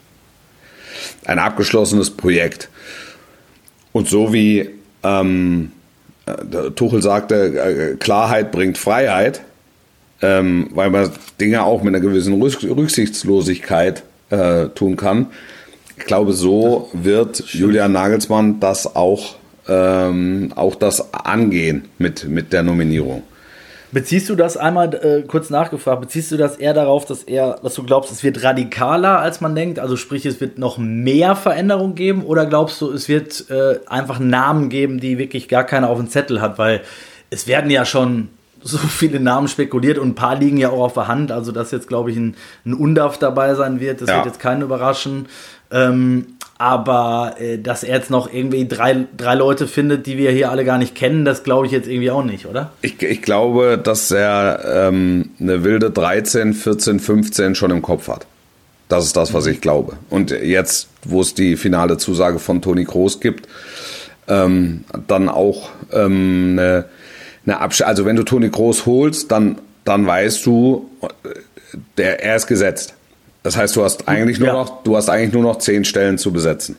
[1.27, 2.71] Ein abgeschlossenes Projekt.
[3.93, 4.71] Und so wie
[5.03, 5.73] ähm,
[6.27, 7.35] äh, Tuchel sagte,
[7.93, 9.43] äh, Klarheit bringt Freiheit,
[10.23, 11.11] ähm, weil man
[11.41, 15.27] Dinge auch mit einer gewissen Rück- Rücksichtslosigkeit äh, tun kann.
[15.97, 19.37] Ich glaube, so wird Julian Nagelsmann das auch,
[19.69, 23.23] ähm, auch das angehen mit, mit der Nominierung.
[23.91, 27.75] Beziehst du das einmal äh, kurz nachgefragt, beziehst du das eher darauf, dass er, dass
[27.75, 29.79] du glaubst, es wird radikaler, als man denkt?
[29.79, 34.19] Also sprich, es wird noch mehr Veränderung geben oder glaubst du, es wird äh, einfach
[34.19, 36.59] Namen geben, die wirklich gar keiner auf dem Zettel hat?
[36.59, 36.83] Weil
[37.31, 38.29] es werden ja schon
[38.63, 41.33] so viele Namen spekuliert und ein paar liegen ja auch auf der Hand.
[41.33, 42.35] Also dass jetzt, glaube ich, ein,
[42.67, 44.17] ein Undaf dabei sein wird, das Ja.
[44.17, 45.27] wird jetzt keinen überraschen.
[45.71, 46.27] Ähm,
[46.61, 50.65] aber äh, dass er jetzt noch irgendwie drei, drei Leute findet, die wir hier alle
[50.65, 52.73] gar nicht kennen, das glaube ich jetzt irgendwie auch nicht, oder?
[52.83, 58.27] Ich, ich glaube, dass er ähm, eine wilde 13, 14, 15 schon im Kopf hat.
[58.89, 59.99] Das ist das, was ich glaube.
[60.09, 63.47] Und jetzt, wo es die finale Zusage von Toni Kroos gibt,
[64.27, 66.87] ähm, dann auch ähm, eine,
[67.51, 71.07] eine Absch Also wenn du Toni Kroos holst, dann, dann weißt du, äh,
[71.97, 72.95] der, er ist gesetzt.
[73.43, 74.55] Das heißt, du hast eigentlich nur Ja.
[74.55, 76.77] noch, du hast eigentlich nur noch zehn Stellen zu besetzen.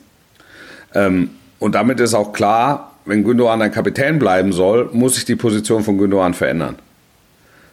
[0.94, 5.36] Ähm, und damit ist auch klar, wenn Gündogan ein Kapitän bleiben soll, muss sich die
[5.36, 6.76] Position von Gündogan verändern.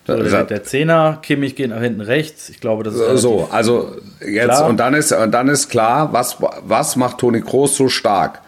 [0.08, 2.48] So, der, der Zehner, Kimmich geht nach hinten rechts.
[2.48, 3.92] Ich glaube, das ist so, relativ- also
[4.26, 4.68] jetzt Klar.
[4.70, 8.40] und dann ist und dann ist klar, was was macht Toni Kroos so stark?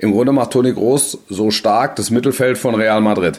[0.00, 3.38] Im Grunde macht Toni Kroos so stark das Mittelfeld von Real Madrid.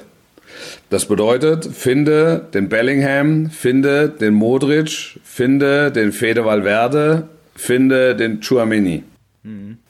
[0.89, 9.03] Das bedeutet, finde den Bellingham, finde den Modric, finde den Fede Valverde, finde den Chouameni.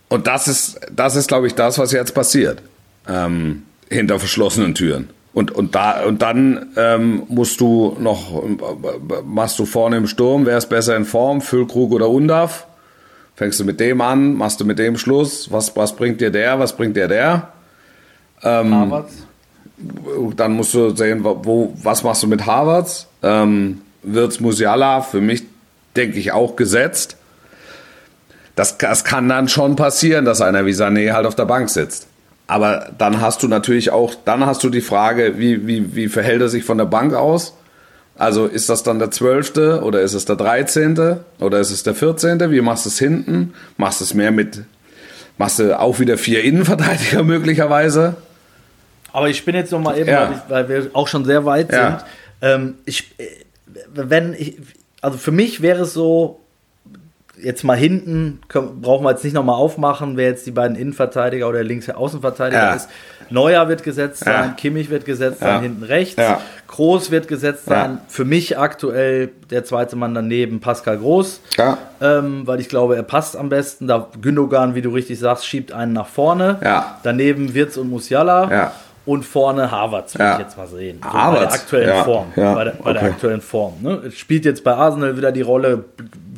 [0.09, 2.61] Und das ist, das ist, glaube ich, das, was jetzt passiert.
[3.07, 5.09] Ähm, hinter verschlossenen Türen.
[5.33, 8.43] Und, und, da, und dann ähm, musst du noch,
[9.23, 12.67] machst du vorne im Sturm, wer ist besser in Form, Füllkrug oder Undav?
[13.35, 16.59] Fängst du mit dem an, machst du mit dem Schluss, was, was bringt dir der,
[16.59, 17.53] was bringt dir der?
[18.71, 19.28] Havertz.
[20.35, 23.07] Dann musst du sehen, wo, was machst du mit Harvards?
[23.23, 25.43] Ähm, Wirtz Musiala, für mich
[25.95, 27.17] denke ich auch gesetzt.
[28.55, 32.07] Das, das kann dann schon passieren, dass einer wie Sané halt auf der Bank sitzt.
[32.47, 36.41] Aber dann hast du natürlich auch, dann hast du die Frage, wie, wie, wie verhält
[36.41, 37.53] er sich von der Bank aus?
[38.17, 39.81] Also ist das dann der 12.
[39.81, 41.19] oder ist es der 13.
[41.39, 42.51] oder ist es der 14.?
[42.51, 43.53] Wie machst du es hinten?
[43.77, 44.63] Machst du es mehr mit,
[45.37, 48.17] machst du auch wieder vier Innenverteidiger möglicherweise?
[49.13, 50.43] Aber ich bin jetzt noch mal eben, Ja.
[50.47, 51.99] weil, wir auch schon sehr weit Ja.
[51.99, 52.05] sind.
[52.41, 53.23] Ähm, ich, äh,
[53.93, 54.57] wenn ich,
[55.01, 56.39] also für mich wäre es so,
[57.41, 61.47] jetzt mal hinten, können, brauchen wir jetzt nicht nochmal aufmachen, wer jetzt die beiden Innenverteidiger
[61.47, 62.73] oder der linke Außenverteidiger Ja.
[62.73, 62.89] ist.
[63.29, 64.43] Neuer wird gesetzt Ja.
[64.43, 66.21] sein, Kimmich wird gesetzt sein, hinten rechts.
[66.67, 67.99] Groß wird gesetzt sein.
[68.09, 71.39] Für mich aktuell der zweite Mann daneben, Pascal Groß.
[72.01, 73.87] Ähm, weil ich glaube, er passt am besten.
[73.87, 76.57] Da Gündogan, wie du richtig sagst, schiebt einen nach vorne.
[77.03, 78.71] Daneben Wirtz und Musiala.
[79.09, 80.33] Und vorne Harvards, würde Ja.
[80.33, 80.99] ich jetzt mal sehen.
[81.03, 82.33] So bei der aktuellen ja, Form.
[82.35, 83.73] ja, bei der, bei der aktuellen Form.
[83.81, 84.03] Ne?
[84.07, 85.85] Es Spielt jetzt bei Arsenal wieder die Rolle,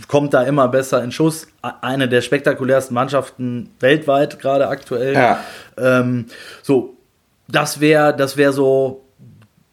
[0.07, 1.47] kommt da immer besser in Schuss.
[1.81, 5.37] Eine der spektakulärsten Mannschaften weltweit, gerade aktuell.
[5.77, 6.27] Ähm,
[6.61, 6.93] so,
[7.49, 9.01] das wäre das wär so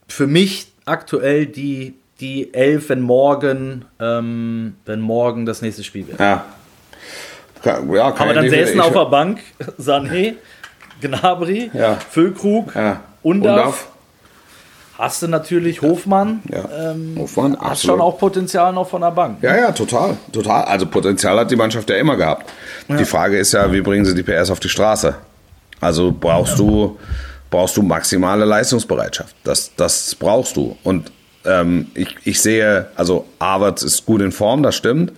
[0.08, 6.18] für mich aktuell die, die Elf, wenn morgen, ähm, wenn morgen das nächste Spiel wird.
[6.18, 6.44] Ja.
[7.64, 9.38] Ja Aber dann säßen auf der Bank
[9.80, 10.34] Sané,
[11.00, 11.96] Gnabry, Ja.
[12.10, 13.00] Füllkrug, Ja.
[13.22, 13.56] Undaf.
[13.56, 13.88] Undaf.
[14.96, 16.40] Hast du natürlich Hofmann.
[16.50, 16.90] Ja.
[16.90, 17.96] Ähm, Hofmann, Hast absolut.
[17.98, 19.38] schon auch Potenzial noch von der Bank.
[19.42, 20.64] Ja, ja, total, total.
[20.64, 22.50] Also Potenzial hat die Mannschaft ja immer gehabt.
[22.88, 25.14] Die Frage ist ja, wie bringen sie die PS auf die Straße?
[25.80, 26.98] Also brauchst du
[27.50, 29.36] brauchst du maximale Leistungsbereitschaft.
[29.44, 30.76] Das das brauchst du.
[30.82, 31.12] Und
[31.44, 35.12] ähm, ich, ich sehe, also Havertz ist gut in Form, das stimmt.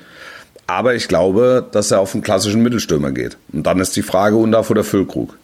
[0.66, 3.38] Aber ich glaube, dass er auf einen klassischen Mittelstürmer geht.
[3.52, 5.36] Und dann ist die Frage Undaf oder Füllkrug.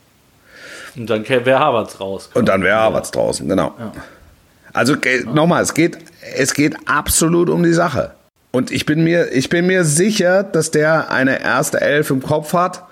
[0.97, 2.30] Und dann wäre Havertz raus.
[2.34, 3.74] Und dann wäre Havertz draußen, genau.
[4.72, 5.99] Also ge- nochmal, es geht,
[6.36, 8.12] es geht absolut um die Sache.
[8.51, 12.53] Und ich bin mir, ich bin mir sicher, dass der eine erste Elf im Kopf
[12.55, 12.82] hat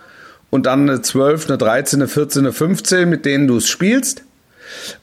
[0.51, 4.23] und dann eine 12, eine 13, eine 14, eine 15, mit denen du es spielst.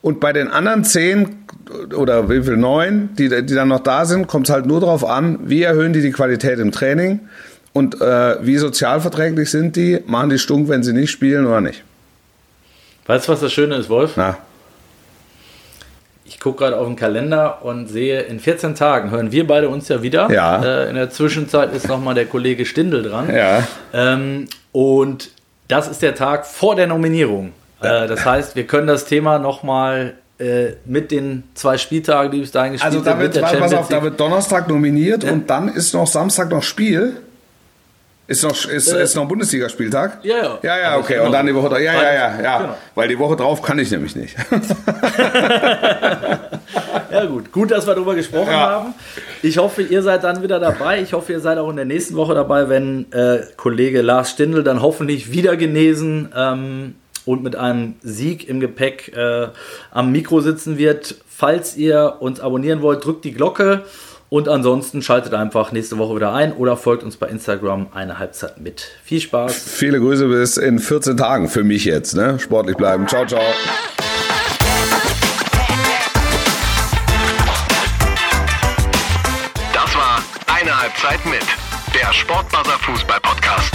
[0.02, 1.36] Und bei den anderen 10
[1.96, 5.06] oder wie viel, 9, die, die dann noch da sind, kommt es halt nur darauf
[5.06, 7.22] an, wie erhöhen die die Qualität im Training
[7.74, 11.84] und äh, wie sozialverträglich sind die, machen die stunk, wenn sie nicht spielen oder nicht.
[13.08, 14.14] Weißt du, was das Schöne ist, Wolf?
[14.16, 14.38] Na,
[16.26, 19.88] Ich gucke gerade auf den Kalender und sehe, in 14 Tagen hören wir beide uns
[19.90, 20.32] ja wieder.
[20.32, 20.64] Ja.
[20.64, 23.34] Äh, in der Zwischenzeit ist nochmal der Kollege Stindl dran.
[23.34, 23.64] ja.
[23.94, 25.32] Ähm, und
[25.68, 27.52] das ist der Tag vor der Nominierung.
[27.82, 32.52] Äh, das heißt, wir können das Thema nochmal äh, mit den zwei Spieltagen, die bis
[32.52, 35.68] dahin gespielt Also da wird, mit der Champions auf, da wird Donnerstag nominiert und dann
[35.70, 37.18] ist noch Samstag noch Spiel.
[38.28, 40.20] Ist noch, ist, Äh, ist noch Bundesligaspieltag?
[40.24, 40.60] ja, ja.
[40.62, 41.20] Ja, ja, okay.
[41.20, 41.80] Und dann die Woche drauf.
[41.80, 42.58] Ja, ja, ja, ja.
[42.60, 42.78] Genau.
[42.96, 44.36] Weil die Woche drauf kann ich nämlich nicht.
[47.12, 47.52] Ja, gut.
[47.52, 48.70] Gut, dass wir darüber gesprochen Ja.
[48.72, 48.94] haben.
[49.42, 51.02] Ich hoffe, ihr seid dann wieder dabei.
[51.02, 54.64] Ich hoffe, ihr seid auch in der nächsten Woche dabei, wenn äh, Kollege Lars Stindl
[54.64, 56.96] dann hoffentlich wieder genesen ähm,
[57.26, 59.48] und mit einem Sieg im Gepäck äh,
[59.92, 61.16] am Mikro sitzen wird.
[61.28, 63.82] Falls ihr uns abonnieren wollt, drückt die Glocke.
[64.34, 68.62] Und ansonsten schaltet einfach nächste Woche wieder ein oder folgt uns bei Instagram eine Halbzeit
[68.62, 68.88] mit.
[69.04, 69.54] Viel Spaß.
[69.54, 72.16] Viele Grüße bis in 14 Tagen für mich jetzt.
[72.16, 72.40] Ne?
[72.40, 73.06] Sportlich bleiben.
[73.10, 73.42] Ciao, ciao.
[79.74, 81.44] Das war eine Halbzeit mit
[81.94, 83.74] der Sportbuzzer Fußball Podcast.